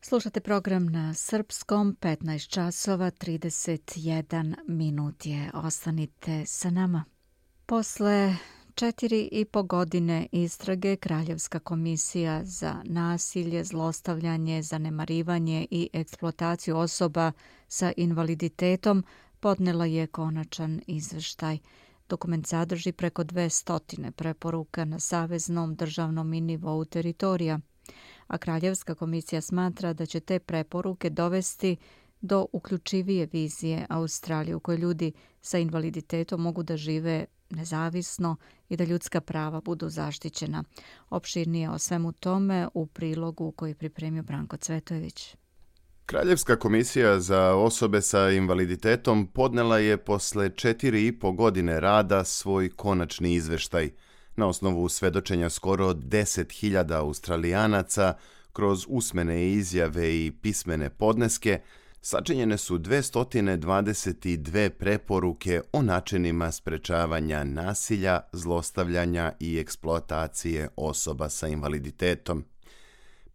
[0.00, 5.50] Slušate program na srpskom 15 časova 31 minut je.
[5.54, 7.04] Ostanite sa nama.
[7.66, 8.36] Posle
[8.74, 17.32] četiri i po godine istrage Kraljevska komisija za nasilje, zlostavljanje, zanemarivanje i eksploataciju osoba
[17.68, 19.04] sa invaliditetom
[19.40, 21.58] podnela je konačan izveštaj.
[22.08, 27.60] Dokument sadrži preko dve stotine preporuka na saveznom državnom i nivou teritorija,
[28.26, 31.76] a Kraljevska komisija smatra da će te preporuke dovesti
[32.20, 38.36] do uključivije vizije Australije u kojoj ljudi sa invaliditetom mogu da žive nezavisno
[38.68, 40.64] i da ljudska prava budu zaštićena.
[41.10, 45.36] Opširnije o svemu tome u prilogu koji je pripremio Branko Cvetojević.
[46.06, 52.70] Kraljevska komisija za osobe sa invaliditetom podnela je posle četiri i po godine rada svoj
[52.76, 53.90] konačni izveštaj.
[54.36, 58.14] Na osnovu svedočenja skoro 10.000 australijanaca
[58.52, 61.60] kroz usmene izjave i pismene podneske,
[62.00, 72.44] sačinjene su 222 preporuke o načinima sprečavanja nasilja, zlostavljanja i eksploatacije osoba sa invaliditetom.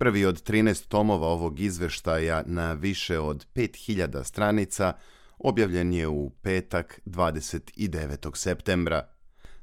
[0.02, 4.94] Prvi od 13 tomova ovog izveštaja na više od 5000 stranica
[5.40, 8.36] objavljen je u petak 29.
[8.36, 9.02] septembra.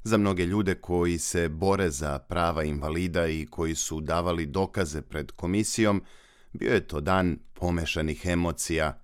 [0.03, 5.31] Za mnoge ljude koji se bore za prava invalida i koji su davali dokaze pred
[5.31, 6.03] komisijom,
[6.53, 9.01] bio je to dan pomešanih emocija.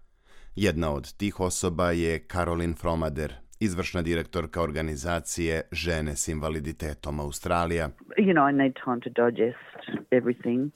[0.57, 7.89] Jedna od tih osoba je Caroline Fromader, izvršna direktorka organizacije Žene s invaliditetom Australija.
[8.19, 10.71] You know, I need time to digest everything.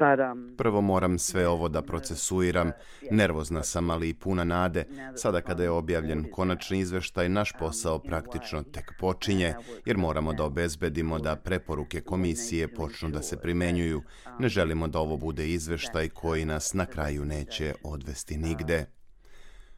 [0.00, 2.70] Um, Prvo moram sve ovo da procesuiram.
[3.10, 4.84] Nervozna sam, ali i puna nade.
[5.14, 9.54] Sada kada je objavljen konačni izveštaj, naš posao praktično tek počinje,
[9.84, 14.02] jer moramo da obezbedimo da preporuke komisije počnu da se primenjuju.
[14.38, 18.86] Ne želimo da ovo bude izveštaj koji nas na kraju neće odvesti nigde.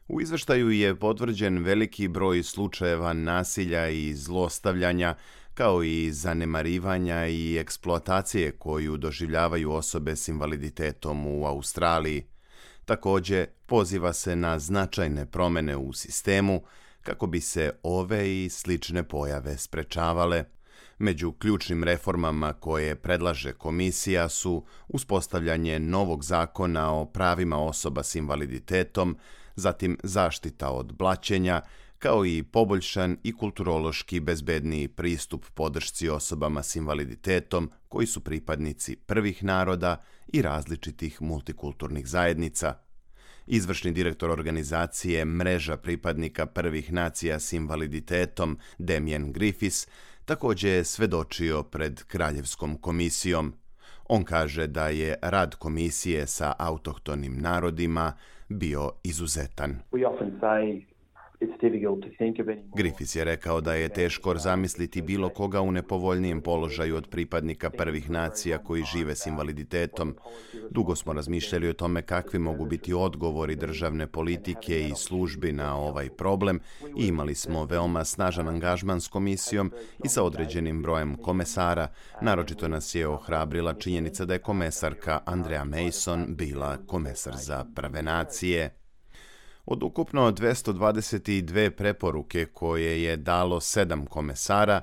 [0.07, 5.15] U izveštaju je potvrđen veliki broj slučajeva nasilja i zlostavljanja,
[5.59, 12.23] kao i zanemarivanja i eksploatacije koju doživljavaju osobe s invaliditetom u Australiji.
[12.85, 16.61] Takođe, poziva se na značajne promene u sistemu
[17.01, 20.43] kako bi se ove i slične pojave sprečavale.
[20.97, 29.17] Među ključnim reformama koje predlaže komisija su uspostavljanje novog zakona o pravima osoba s invaliditetom,
[29.55, 31.61] zatim zaštita od blaćenja,
[31.99, 39.43] kao i poboljšan i kulturološki bezbedniji pristup podršci osobama s invaliditetom koji su pripadnici prvih
[39.43, 42.73] naroda i različitih multikulturnih zajednica.
[43.47, 49.87] Izvršni direktor organizacije Mreža pripadnika prvih nacija s invaliditetom Damien Griffiths
[50.25, 53.53] također je svedočio pred Kraljevskom komisijom.
[54.05, 58.13] On kaže da je rad komisije sa autohtonim narodima
[58.49, 59.79] bio izuzetan.
[59.91, 60.83] We often say
[62.75, 68.09] Griffiths je rekao da je teško zamisliti bilo koga u nepovoljnijem položaju od pripadnika prvih
[68.09, 70.15] nacija koji žive s invaliditetom.
[70.69, 76.09] Dugo smo razmišljali o tome kakvi mogu biti odgovori državne politike i službi na ovaj
[76.09, 76.59] problem
[76.97, 79.71] i imali smo veoma snažan angažman s komisijom
[80.03, 81.87] i sa određenim brojem komesara.
[82.21, 88.78] Naročito nas je ohrabrila činjenica da je komesarka Andrea Mason bila komesar za prve nacije.
[89.71, 94.81] Od ukupno 222 preporuke koje je dalo sedam komesara,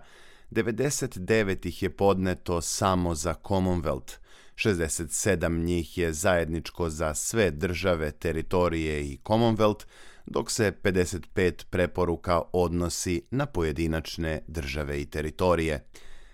[0.50, 4.16] 99 ih je podneto samo za Commonwealth,
[4.54, 9.84] 67 njih je zajedničko za sve države, teritorije i Commonwealth,
[10.26, 15.86] dok se 55 preporuka odnosi na pojedinačne države i teritorije.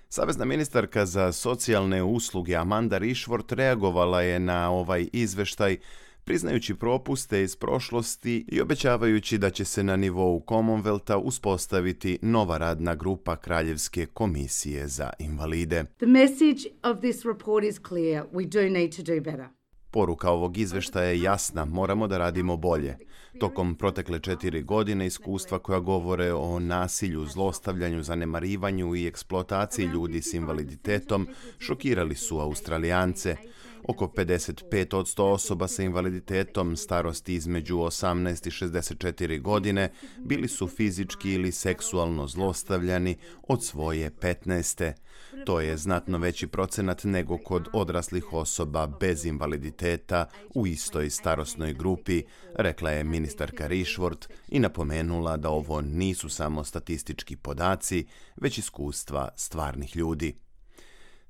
[0.08, 5.76] Savezna ministarka za socijalne usluge Amanda Rishworth reagovala je na ovaj izveštaj
[6.24, 12.94] priznajući propuste iz prošlosti i obećavajući da će se na nivou Commonwealtha uspostaviti nova radna
[12.94, 15.84] grupa Kraljevske komisije za invalide.
[15.96, 18.24] The message of this report is clear.
[18.32, 19.46] We do need to do better.
[19.90, 22.96] Poruka ovog izveštaja je jasna, moramo da radimo bolje.
[23.40, 30.34] Tokom protekle četiri godine iskustva koja govore o nasilju, zlostavljanju, zanemarivanju i eksploataciji ljudi s
[30.34, 33.36] invaliditetom šokirali su Australijance,
[33.88, 40.68] Oko 55 od 100 osoba sa invaliditetom starosti između 18 i 64 godine bili su
[40.68, 44.92] fizički ili seksualno zlostavljani od svoje 15.
[45.46, 52.22] To je znatno veći procenat nego kod odraslih osoba bez invaliditeta u istoj starosnoj grupi,
[52.54, 58.06] rekla je ministarka Rišvort i napomenula da ovo nisu samo statistički podaci,
[58.36, 60.34] već iskustva stvarnih ljudi.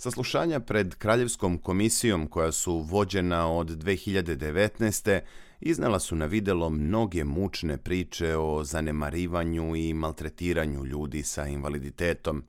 [0.02, 5.20] Saslušanja pred Kraljevskom komisijom koja su vođena od 2019.
[5.60, 12.42] iznala su na videlo mnoge mučne priče o zanemarivanju i maltretiranju ljudi sa invaliditetom.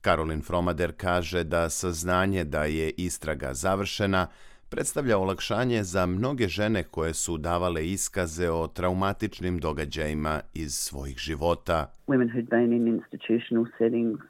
[0.00, 4.26] Karolin Fromader kaže da saznanje da je istraga završena
[4.68, 11.94] predstavlja olakšanje za mnoge žene koje su davale iskaze o traumatičnim događajima iz svojih života.
[12.06, 14.20] Women who'd been in institutional settings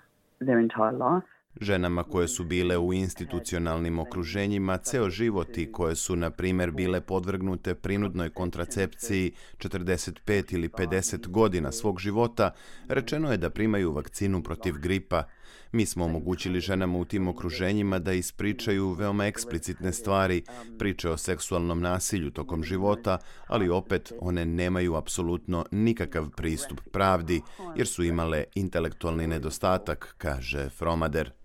[0.41, 1.32] their entire life.
[1.61, 7.01] Ženama koje su bile u institucionalnim okruženjima ceo život i koje su, na primjer, bile
[7.01, 12.51] podvrgnute prinudnoj kontracepciji 45 ili 50 godina svog života,
[12.89, 15.25] rečeno je da primaju vakcinu protiv gripa.
[15.73, 20.43] Mi smo omogućili ženama u tim okruženjima da ispričaju veoma eksplicitne stvari,
[20.79, 27.43] priče o seksualnom nasilju tokom života, ali opet one nemaju apsolutno nikakav pristup pravdi,
[27.77, 31.42] jer su imale intelektualni nedostatak, kaže Fromader.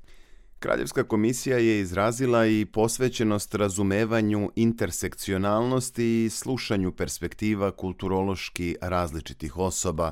[0.60, 10.12] Kraljevska komisija je izrazila i posvećenost razumevanju intersekcionalnosti i slušanju perspektiva kulturološki različitih osoba.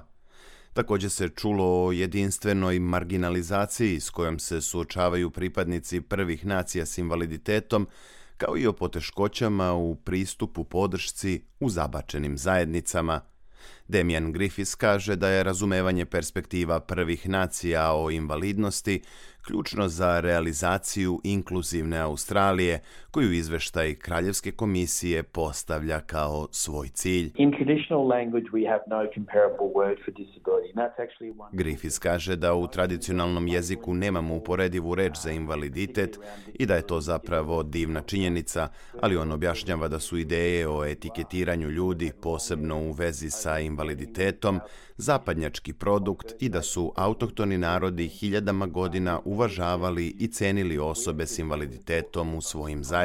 [0.74, 7.88] Također se čulo o jedinstvenoj marginalizaciji s kojom se suočavaju pripadnici prvih nacija s invaliditetom,
[8.38, 13.22] kao i o poteškoćama u pristupu podršci u zabačenim zajednicama–
[13.88, 19.02] Demian Griffiths kaže da je razumevanje perspektiva prvih nacija o invalidnosti
[19.46, 22.84] ključno za realizaciju inkluzivne Australije,
[23.16, 27.32] koju izveštaj Kraljevske komisije postavlja kao svoj cilj.
[31.52, 36.20] Griffiths kaže da u tradicionalnom jeziku nemamo uporedivu reč za invaliditet
[36.54, 38.68] i da je to zapravo divna činjenica,
[39.02, 44.60] ali on objašnjava da su ideje o etiketiranju ljudi, posebno u vezi sa invaliditetom,
[44.98, 52.36] zapadnjački produkt i da su autohtoni narodi hiljadama godina uvažavali i cenili osobe s invaliditetom
[52.36, 53.05] u svojim zajednicama.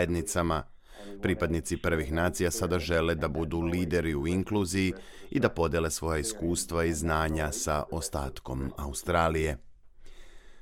[1.23, 4.93] Pripadnici prvih nacija sada žele da budu lideri u inkluziji
[5.31, 9.59] i da podele svoja iskustva i znanja sa ostatkom Australije.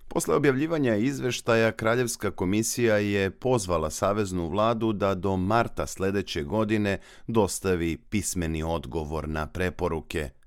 [0.09, 7.97] Posle objavljivanja izveštaja, Kraljevska komisija je pozvala Saveznu vladu da do marta sljedeće godine dostavi
[7.97, 10.31] pismeni odgovor na preporuke–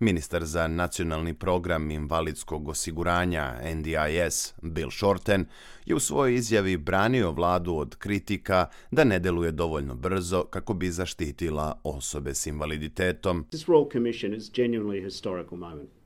[0.00, 5.46] Ministar za nacionalni program invalidskog osiguranja NDIS Bill Shorten
[5.86, 10.90] je u svojoj izjavi branio vladu od kritika da ne deluje dovoljno brzo kako bi
[10.90, 13.46] zaštitila osobe s invaliditetom.
[13.50, 15.97] This Royal Commission is genuinely a historical moment.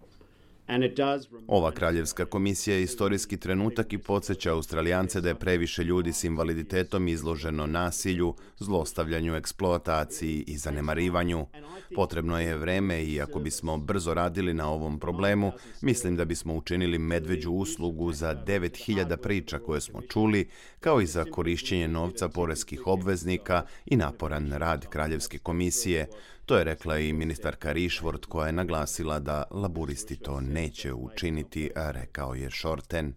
[1.47, 7.09] Ova kraljevska komisija je istorijski trenutak i podsjeća Australijance da je previše ljudi s invaliditetom
[7.09, 11.47] izloženo nasilju, zlostavljanju, eksploataciji i zanemarivanju.
[11.95, 16.99] Potrebno je vreme i ako bismo brzo radili na ovom problemu, mislim da bismo učinili
[16.99, 20.49] medveđu uslugu za 9000 priča koje smo čuli,
[20.81, 26.09] kao i za korišćenje novca poreskih obveznika i naporan rad kraljevske komisije.
[26.47, 32.35] To je rekla i ministarka Rišvort koja je naglasila da laburisti to neće učiniti, rekao
[32.35, 33.15] je Šorten.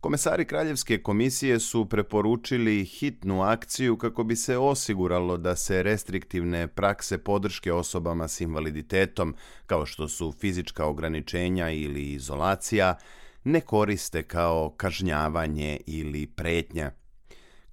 [0.00, 7.18] Komesari Kraljevske komisije su preporučili hitnu akciju kako bi se osiguralo da se restriktivne prakse
[7.18, 9.34] podrške osobama s invaliditetom,
[9.66, 12.96] kao što su fizička ograničenja ili izolacija,
[13.44, 16.90] ne koriste kao kažnjavanje ili pretnja.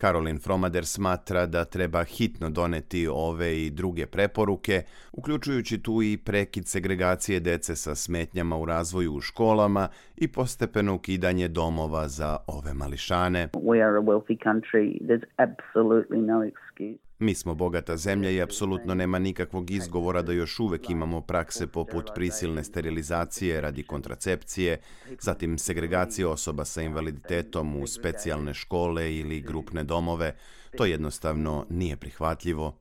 [0.01, 6.67] Karolin Fromader smatra da treba hitno doneti ove i druge preporuke, uključujući tu i prekid
[6.67, 9.87] segregacije dece sa smetnjama u razvoju u školama
[10.17, 13.47] i postepeno ukidanje domova za ove mališane.
[13.53, 15.01] We are a wealthy country.
[15.01, 17.10] There's absolutely no excuse.
[17.21, 22.09] Mi smo bogata zemlja i apsolutno nema nikakvog izgovora da još uvek imamo prakse poput
[22.15, 24.79] prisilne sterilizacije radi kontracepcije,
[25.19, 30.35] zatim segregacije osoba sa invaliditetom u specijalne škole ili grupne domove.
[30.77, 32.77] To jednostavno nije prihvatljivo.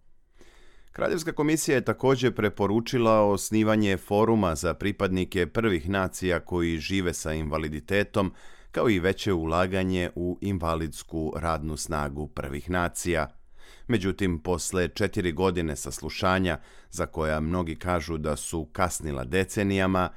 [0.93, 8.32] Kraljevska komisija je također preporučila osnivanje foruma za pripadnike prvih nacija koji žive sa invaliditetom,
[8.70, 13.28] kao i veće ulaganje u invalidsku radnu snagu prvih nacija–
[13.89, 16.59] Međutim, posle četiri godine saslušanja,
[16.91, 20.09] za koja mnogi kažu da su kasnila decenijama,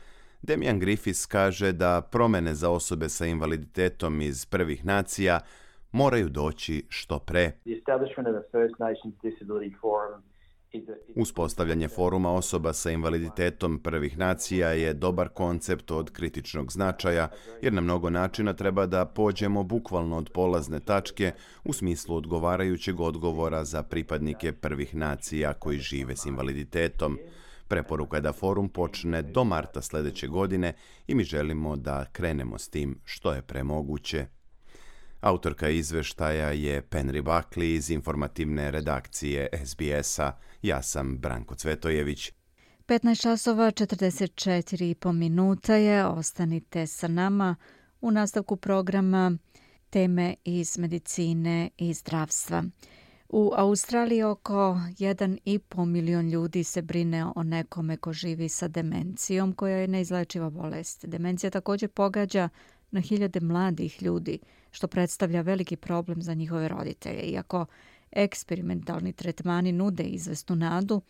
[0.41, 5.39] Demian Griffiths kaže da promene za osobe sa invaliditetom iz prvih nacija
[5.91, 7.51] moraju doći što pre.
[7.51, 10.32] The establishment of the First Nations Disability Forum
[11.15, 17.27] Uspostavljanje foruma osoba sa invaliditetom prvih nacija je dobar koncept od kritičnog značaja,
[17.61, 21.31] jer na mnogo načina treba da pođemo bukvalno od polazne tačke
[21.63, 27.17] u smislu odgovarajućeg odgovora za pripadnike prvih nacija koji žive s invaliditetom.
[27.67, 30.73] Preporuka je da forum počne do marta sljedeće godine
[31.07, 34.25] i mi želimo da krenemo s tim što je premoguće.
[35.23, 40.31] Autorka izveštaja je Penri Bakli iz informativne redakcije SBS-a.
[40.61, 42.31] Ja sam Branko Cvetojević.
[42.87, 46.05] 15 časova 44 i po minuta je.
[46.05, 47.55] Ostanite sa nama
[48.01, 49.37] u nastavku programa
[49.89, 52.63] teme iz medicine i zdravstva.
[53.29, 59.77] U Australiji oko 1,5 milion ljudi se brine o nekome ko živi sa demencijom koja
[59.77, 61.05] je neizlečiva bolest.
[61.05, 62.49] Demencija također pogađa
[62.91, 64.39] na hiljade mladih ljudi,
[64.73, 67.21] što predstavlja veliki problem za njihove roditelje.
[67.21, 67.65] Iako
[68.11, 71.01] eksperimentalni tretmani nude izvestnu nadu,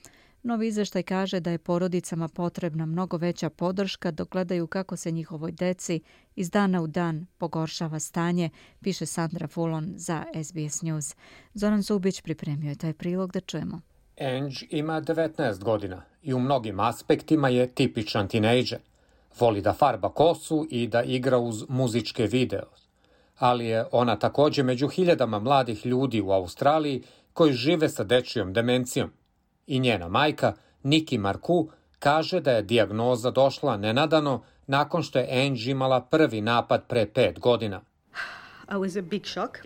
[0.44, 5.52] novi izveštaj kaže da je porodicama potrebna mnogo veća podrška dok gledaju kako se njihovoj
[5.52, 6.02] deci
[6.36, 8.50] iz dana u dan pogoršava stanje,
[8.82, 11.16] piše Sandra Fulon za SBS News.
[11.54, 13.82] Zoran Zubić pripremio je taj prilog da čujemo.
[14.20, 18.80] Ange ima 19 godina i u mnogim aspektima je tipičan tinejdžer.
[19.40, 22.83] Voli da farba kosu i da igra uz muzičke video.
[23.40, 27.04] Ali je ona također među hiljadama mladih ljudi u Australiji
[27.34, 29.12] koji žive sa dečijom demencijom.
[29.68, 30.54] I njena majka,
[30.84, 31.70] Niki Marku,
[32.00, 37.40] kaže da je dijagnoza došla nenadano nakon što je Ange imala prvi napad pre pet
[37.40, 37.82] godina.
[38.70, 39.58] I was a big shock.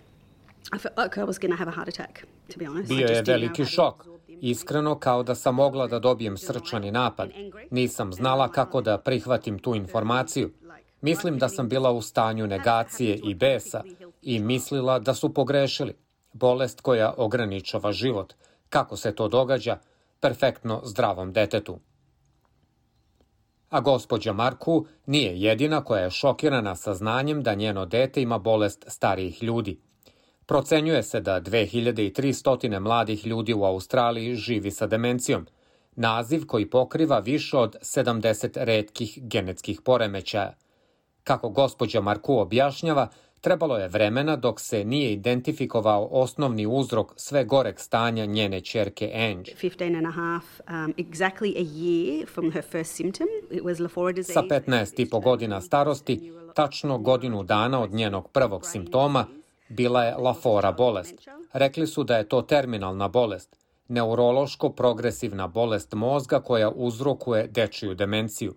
[0.76, 2.20] I felt like I was going to have a heart attack,
[2.52, 2.88] to be honest.
[2.88, 4.06] Bio je veliki šok.
[4.40, 7.30] Iskreno, kao da sam mogla da dobijem srčani napad.
[7.70, 10.50] Nisam znala kako da prihvatim tu informaciju.
[11.00, 13.82] Mislim da sam bila u stanju negacije i besa
[14.22, 15.96] i mislila da su pogrešili.
[16.32, 18.34] Bolest koja ograničava život.
[18.68, 19.78] Kako se to događa?
[20.20, 21.78] Perfektno zdravom detetu.
[23.70, 29.42] A gospođa Marku nije jedina koja je šokirana saznanjem da njeno dete ima bolest starijih
[29.42, 29.80] ljudi–
[30.48, 35.46] Procenjuje se da 2300 mladih ljudi u Australiji živi sa demencijom,
[35.96, 40.54] naziv koji pokriva više od 70 redkih genetskih poremećaja.
[41.28, 43.08] Kako gospođa Marku objašnjava,
[43.40, 49.52] trebalo je vremena dok se nije identifikovao osnovni uzrok sve goreg stanja njene čerke Ange.
[54.24, 59.26] Sa 15 i po godina starosti, tačno godinu dana od njenog prvog simptoma,
[59.68, 61.14] bila je Lafora bolest.
[61.52, 63.56] Rekli su da je to terminalna bolest,
[63.88, 68.54] neurološko-progresivna bolest mozga koja uzrokuje dečiju demenciju.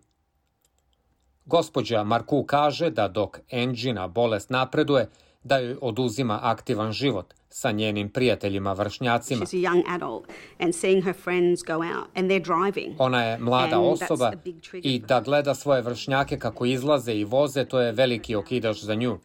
[1.45, 5.09] Gospođa Marku kaže da dok Engina bolest napreduje,
[5.43, 9.45] da joj oduzima aktivan život sa njenim prijateljima vršnjacima.
[12.97, 14.31] Ona je mlada osoba
[14.73, 19.19] i da gleda svoje vršnjake kako izlaze i voze, to je veliki okidaš za nju.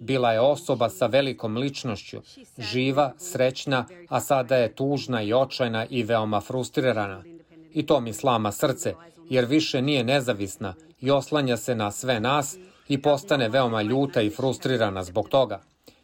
[0.00, 2.20] Bila je osoba sa velikom ličnošću,
[2.58, 7.24] živa, srećna, a sada je tužna i očajna i veoma frustrirana.
[7.72, 8.94] I to mi slama srce,
[9.32, 12.56] jer više nije nezavisna i oslanja se na sve nas
[12.88, 15.60] i postane veoma ljuta i frustrirana zbog toga.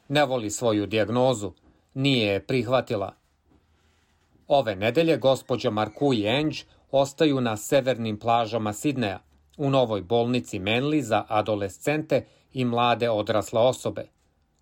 [0.08, 1.52] Ne voli svoju dijagnozu,
[1.94, 3.12] nije je prihvatila.
[4.46, 9.20] Ove nedelje gospođa Marku i Enđ ostaju na severnim plažama Sidneja,
[9.56, 14.06] u novoj bolnici Menli za adolescente i mlade odrasle osobe.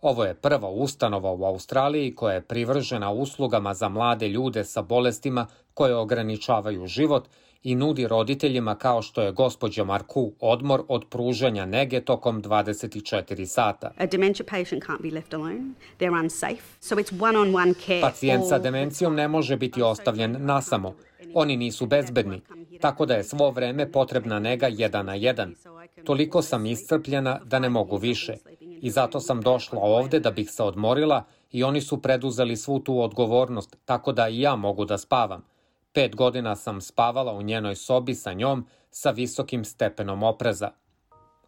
[0.00, 5.46] Ovo je prva ustanova u Australiji koja je privržena uslugama za mlade ljude sa bolestima
[5.76, 7.28] koje ograničavaju život
[7.62, 13.90] i nudi roditeljima kao što je gospođa Marku odmor od pružanja nege tokom 24 sata.
[18.02, 20.94] Pacijent sa demencijom ne može biti ostavljen nasamo.
[21.34, 22.40] Oni nisu bezbedni,
[22.80, 25.54] tako da je svo vreme potrebna nega jedan na jedan.
[26.04, 28.36] Toliko sam iscrpljena da ne mogu više.
[28.60, 33.00] I zato sam došla ovde da bih se odmorila i oni su preduzeli svu tu
[33.00, 35.55] odgovornost, tako da i ja mogu da spavam.
[35.96, 40.70] Pet godina sam spavala u njenoj sobi sa njom sa visokim stepenom opreza.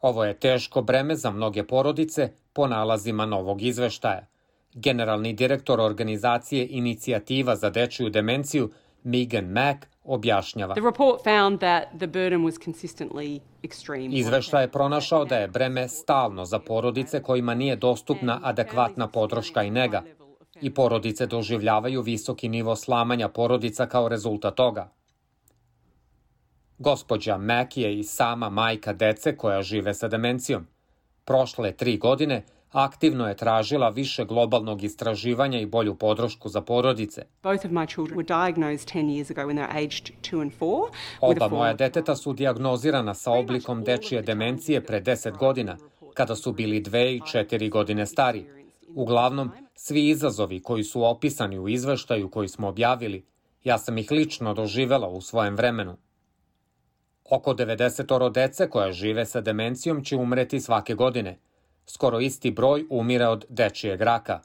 [0.01, 4.27] Ovo je teško breme za mnoge porodice po nalazima novog izveštaja.
[4.75, 8.71] Generalni direktor organizacije Inicijativa za dečiju demenciju
[9.03, 10.75] Megan Mack objašnjava.
[14.11, 19.71] Izveštaj je pronašao da je breme stalno za porodice kojima nije dostupna adekvatna podrška i
[19.71, 20.03] nega
[20.63, 24.91] i porodice doživljavaju visoki nivo slamanja porodica kao rezultat toga.
[26.79, 30.67] Gospođa Mac je i sama majka dece koja žive sa demencijom.
[31.25, 37.23] Prošle tri godine aktivno je tražila više globalnog istraživanja i bolju podršku za porodice.
[41.21, 45.77] Oba moja deteta su diagnozirana sa oblikom dečije demencije pre 10 godina,
[46.15, 48.58] kada su bili dve i četiri godine stari.
[48.95, 53.27] Uglavnom, svi izazovi koji su opisani u izveštaju koji smo objavili,
[53.65, 55.97] ja sam ih lično doživela u svojem vremenu.
[57.31, 61.39] Oko 90 dece koja žive sa demencijom će umreti svake godine.
[61.87, 64.41] Skoro isti broj umire od dečijeg raka.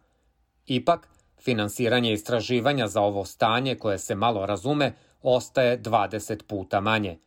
[0.65, 1.07] Ipak,
[1.41, 7.19] finansiranje istraživanja za ovo stanje koje se malo razume ostaje 20 puta manje.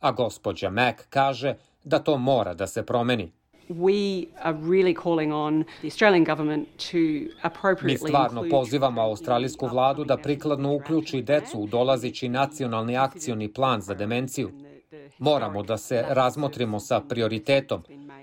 [0.00, 3.32] A gospođa Mac kaže da to mora da se promeni.
[3.68, 6.98] We are really calling on the Australian government to
[7.42, 13.80] appropriately Mi stvarno pozivamo australijsku vladu da prikladno uključi decu u dolazići nacionalni akcioni plan
[13.80, 14.50] za demenciju.
[15.18, 17.82] Moramo da se razmotrimo sa prioritetom,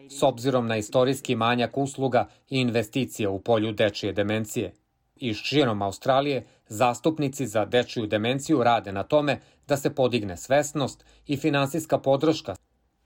[0.09, 4.73] s obzirom na istorijski manjak usluga i investicije u polju dečije demencije.
[5.15, 11.37] I širom Australije, zastupnici za dečiju demenciju rade na tome da se podigne svesnost i
[11.37, 12.55] finansijska podrška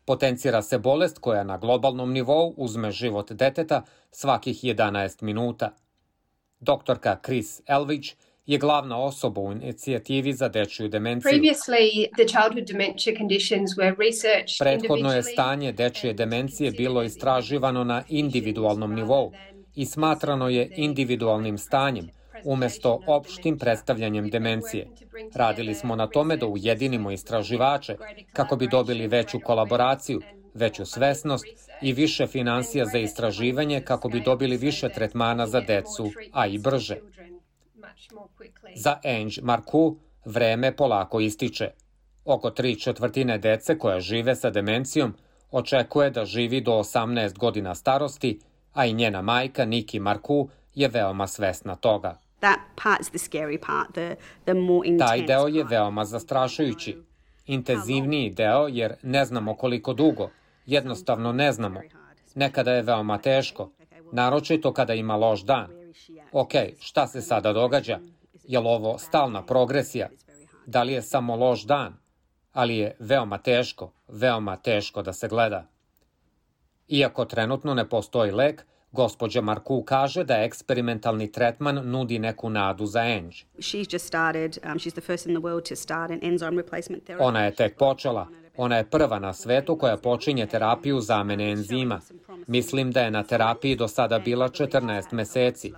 [0.05, 5.75] Potencira se bolest koja na globalnom nivou uzme život deteta svakih 11 minuta.
[6.59, 8.09] Doktorka Chris Elvidge
[8.45, 11.41] je glavna osoba u inicijativi za dečju demenciju.
[14.59, 19.31] Prethodno je stanje dečje demencije bilo istraživano na individualnom nivou
[19.75, 22.09] i smatrano je individualnim stanjem,
[22.45, 24.87] umesto opštim predstavljanjem demencije.
[25.35, 27.95] Radili smo na tome da ujedinimo istraživače
[28.33, 30.21] kako bi dobili veću kolaboraciju,
[30.53, 31.45] veću svesnost
[31.81, 36.97] i više financija za istraživanje kako bi dobili više tretmana za decu, a i brže.
[38.75, 41.71] Za Ange Marku vreme polako ističe.
[42.25, 45.13] Oko tri četvrtine dece koja žive sa demencijom
[45.51, 48.39] očekuje da živi do 18 godina starosti,
[48.73, 52.22] a i njena majka Niki Marku je veoma svesna toga.
[52.43, 56.97] That part's the scary part, the, the more intense Taj deo je veoma zastrašujući.
[57.45, 60.29] Intenzivniji deo jer ne znamo koliko dugo.
[60.65, 61.81] Jednostavno ne znamo.
[62.35, 63.71] Nekada je veoma teško.
[64.11, 65.67] Naročito kada ima loš dan.
[66.31, 67.99] Ok, šta se sada događa?
[68.43, 70.09] Je li ovo stalna progresija?
[70.65, 71.93] Da li je samo loš dan?
[72.53, 75.67] Ali je veoma teško, veoma teško da se gleda.
[76.87, 82.99] Iako trenutno ne postoji lek, Gospođa Marku kaže da eksperimentalni tretman nudi neku nadu za
[82.99, 83.37] Ange.
[87.19, 88.27] Ona je tek počela.
[88.57, 92.01] Ona je prva na svetu koja počinje terapiju zamene enzima.
[92.47, 95.73] Mislim da je na terapiji do sada bila 14 meseci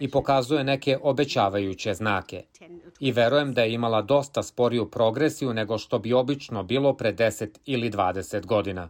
[0.00, 2.42] i pokazuje neke obećavajuće znake.
[3.00, 7.58] I verujem da je imala dosta sporiju progresiju nego što bi obično bilo pre 10
[7.66, 8.88] ili 20 godina.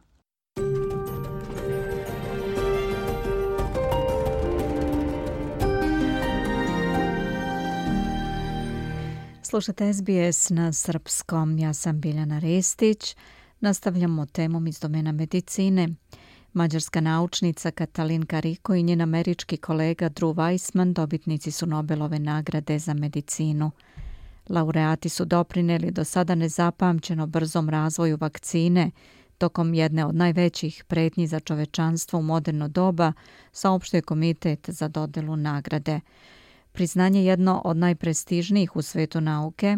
[9.50, 11.58] Slušate SBS na srpskom.
[11.58, 13.16] Ja sam Biljana Restić.
[13.60, 15.88] Nastavljamo temom iz domena medicine.
[16.52, 22.94] Mađarska naučnica Katalin Kariko i njen američki kolega Drew Weissman dobitnici su Nobelove nagrade za
[22.94, 23.70] medicinu.
[24.48, 28.90] Laureati su doprineli do sada nezapamćeno brzom razvoju vakcine
[29.38, 33.12] tokom jedne od najvećih pretnji za čovečanstvo u moderno doba,
[33.52, 36.00] saopštuje komitet za dodelu nagrade.
[36.72, 39.76] Priznanje jedno od najprestižnijih u svetu nauke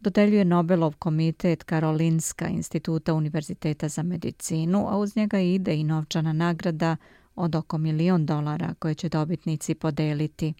[0.00, 6.96] dodeljuje Nobelov komitet Karolinska instituta Univerziteta za medicinu, a uz njega ide i novčana nagrada
[7.36, 10.54] od oko milion dolara koje će dobitnici podeliti.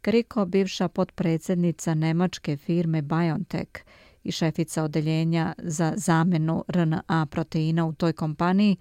[0.00, 3.70] Kriko, bivša potpredsjednica nemačke firme BioNTech
[4.24, 8.76] i šefica odeljenja za zamenu RNA proteina u toj kompaniji,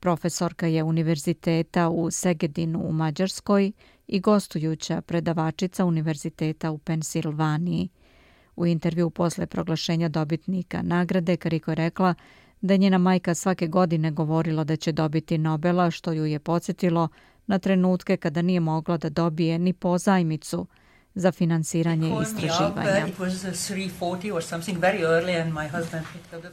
[0.00, 3.72] profesorka je univerziteta u Segedinu u Mađarskoj
[4.08, 7.88] i gostujuća predavačica Univerziteta u Pensilvaniji.
[8.56, 12.14] U intervju posle proglašenja dobitnika nagrade Kariko je rekla
[12.60, 17.08] da je njena majka svake godine govorila da će dobiti Nobela, što ju je podsjetilo
[17.46, 20.66] na trenutke kada nije mogla da dobije ni pozajmicu
[21.18, 23.06] za finansiranje istraživanja.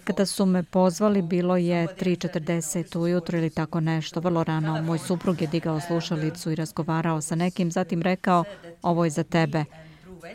[0.04, 4.82] Kada su me pozvali, bilo je 3.40 ujutro ili tako nešto, vrlo rano.
[4.82, 8.44] Moj suprug je digao slušalicu i razgovarao sa nekim, zatim rekao,
[8.82, 9.66] ovo je za tebe.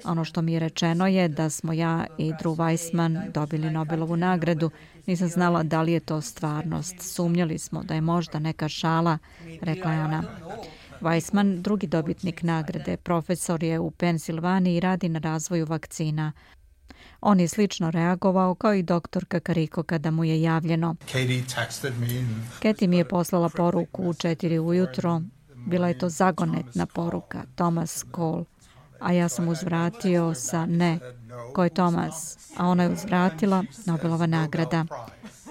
[0.05, 4.71] Ono što mi je rečeno je da smo ja i Drew Weissman dobili Nobelovu nagradu.
[5.07, 6.95] Nisam znala da li je to stvarnost.
[7.01, 9.19] Sumnjali smo da je možda neka šala,
[9.63, 10.23] rekla je ona.
[11.01, 16.33] Weissman, drugi dobitnik nagrade, profesor je u Pensilvaniji i radi na razvoju vakcina.
[17.21, 20.97] On je slično reagovao kao i doktor Kakariko kada mu je javljeno.
[22.63, 25.21] Katie mi je poslala poruku u četiri ujutro
[25.67, 28.45] Bila je to zagonetna poruka, Thomas Cole.
[29.01, 30.99] A ja sam uzvratio sa ne.
[31.55, 32.39] Ko je Thomas?
[32.57, 34.87] A ona je uzvratila Nobelova nagrada.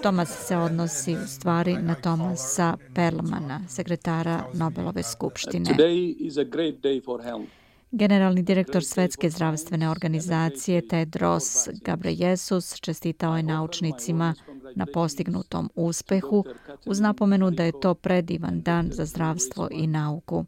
[0.02, 5.70] Thomas se odnosi u stvari na Thomasa Perlmana, sekretara Nobelove skupštine.
[5.70, 7.46] Today is a great day for Helm.
[7.92, 14.34] Generalni direktor Svetske zdravstvene organizacije Tedros Ghebreyesus čestitao je naučnicima
[14.74, 16.44] na postignutom uspehu
[16.86, 20.44] uz napomenu da je to predivan dan za zdravstvo i nauku.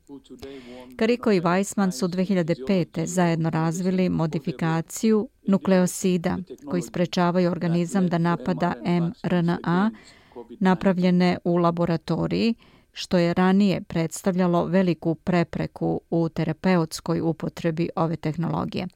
[0.97, 3.07] Kariko i Weissman su 2005.
[3.07, 6.39] zajedno razvili modifikaciju nukleosida
[6.71, 9.91] koji sprečavaju organizam da napada mRNA
[10.61, 12.55] napravljene u laboratoriji
[12.93, 18.87] što je ranije predstavljalo veliku prepreku u terapeutskoj upotrebi ove tehnologije.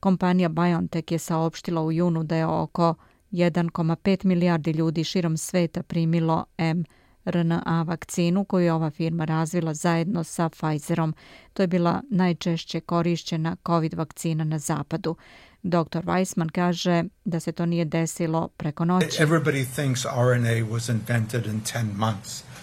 [0.00, 2.94] Kompanija BioNTech je saopštila u junu da je oko
[3.32, 10.24] 1,5 milijardi ljudi širom sveta primilo mRNA er vakcinu koju je ova firma razvila zajedno
[10.24, 11.14] sa Pfizerom.
[11.52, 15.16] To je bila najčešće korišćena COVID vakcina na zapadu.
[15.62, 16.04] Dr.
[16.04, 19.22] Weissman kaže da se to nije desilo preko noći.
[19.22, 22.53] Everybody thinks RNA was invented in 10 months.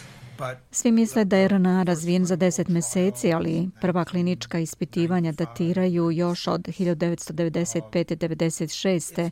[0.42, 6.12] Pa, Svi misle da je RNA razvijen za 10 meseci, ali prva klinička ispitivanja datiraju
[6.12, 9.30] još od 1995-96.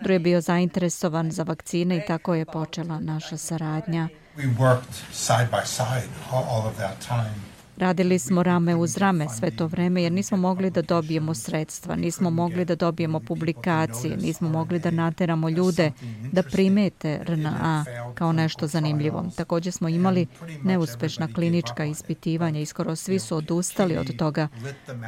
[0.00, 4.08] Dru je bio zainteresovan za vakcine i tako je počela naša saradnja.
[4.36, 7.57] We worked side by side all of that time.
[7.78, 12.30] Radili smo rame uz rame sve to vreme jer nismo mogli da dobijemo sredstva, nismo
[12.30, 15.92] mogli da dobijemo publikacije, nismo mogli da nateramo ljude
[16.32, 19.24] da primete RNA kao nešto zanimljivo.
[19.36, 20.26] Također smo imali
[20.62, 24.48] neuspešna klinička ispitivanja i skoro svi su odustali od toga,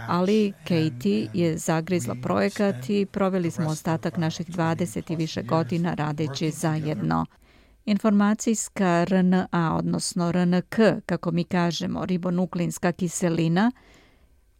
[0.08, 6.50] ali Katie je zagrizla projekat i proveli smo ostatak naših 20 i više godina radeći
[6.50, 7.26] zajedno.
[7.84, 10.76] Informacijska RNA, odnosno RNK,
[11.06, 13.72] kako mi kažemo, ribonuklinska kiselina,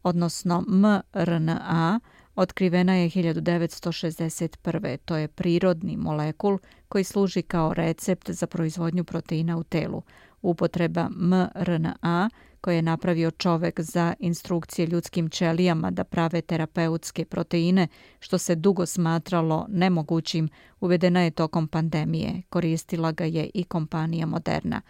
[0.02, 2.00] odnosno mRNA,
[2.34, 4.96] otkrivena je 1961.
[5.04, 6.58] To je prirodni molekul
[6.88, 10.02] koji služi kao recept za proizvodnju proteina u telu.
[10.43, 12.30] Upotreba mRNA
[12.61, 17.88] koje je napravio čovek za instrukcije ljudskim ćelijama da prave terapeutske proteine,
[18.20, 20.49] što se dugo smatralo nemogućim,
[20.80, 22.43] uvedena je tokom pandemije.
[22.49, 24.80] Koristila ga je i kompanija Moderna.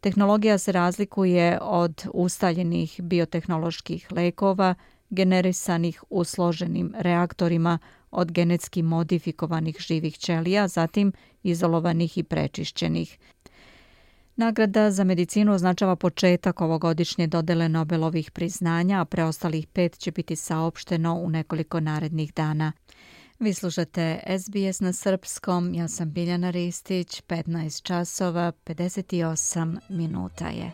[0.00, 4.74] Tehnologija se razlikuje od ustaljenih biotehnoloških lekova,
[5.10, 7.78] generisanih u složenim reaktorima
[8.10, 13.18] od genetski modifikovanih živih ćelija, zatim izolovanih i prečišćenih.
[14.38, 21.14] Nagrada za medicinu označava početak ovogodišnje dodele Nobelovih priznanja, a preostalih pet će biti saopšteno
[21.14, 22.72] u nekoliko narednih dana.
[23.38, 30.72] Vi slušate SBS na srpskom, ja sam Biljana Ristić, 15 časova, 58 minuta je.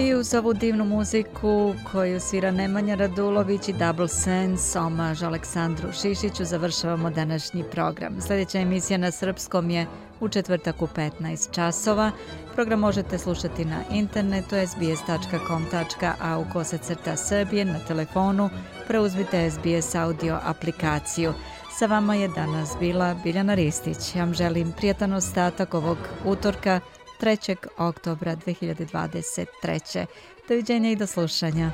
[0.00, 6.44] I uz ovu divnu muziku koju svira Nemanja Radulović i Double Sense, omaž Aleksandru Šišiću,
[6.44, 8.20] završavamo današnji program.
[8.20, 9.86] Sljedeća emisija na srpskom je
[10.20, 12.10] u četvrtak u 15 časova.
[12.54, 18.50] Program možete slušati na internetu sbs.com.au kosacrta srbije na telefonu.
[18.88, 21.32] Preuzmite SBS audio aplikaciju.
[21.78, 24.14] Sa vama je danas bila Biljana Ristić.
[24.16, 26.80] Ja vam želim prijatan ostatak ovog utorka
[27.20, 27.56] 3.
[27.78, 30.06] oktobra 2023.
[30.48, 31.70] Doviđenja i do slušanja.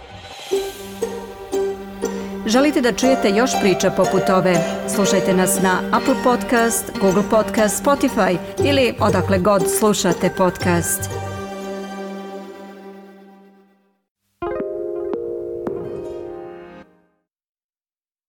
[2.47, 4.57] Želite da čujete još priča poput ove?
[4.95, 11.26] Slušajte nas na Apple Podcast, Google Podcast, Spotify ili odakle god slušate podcast.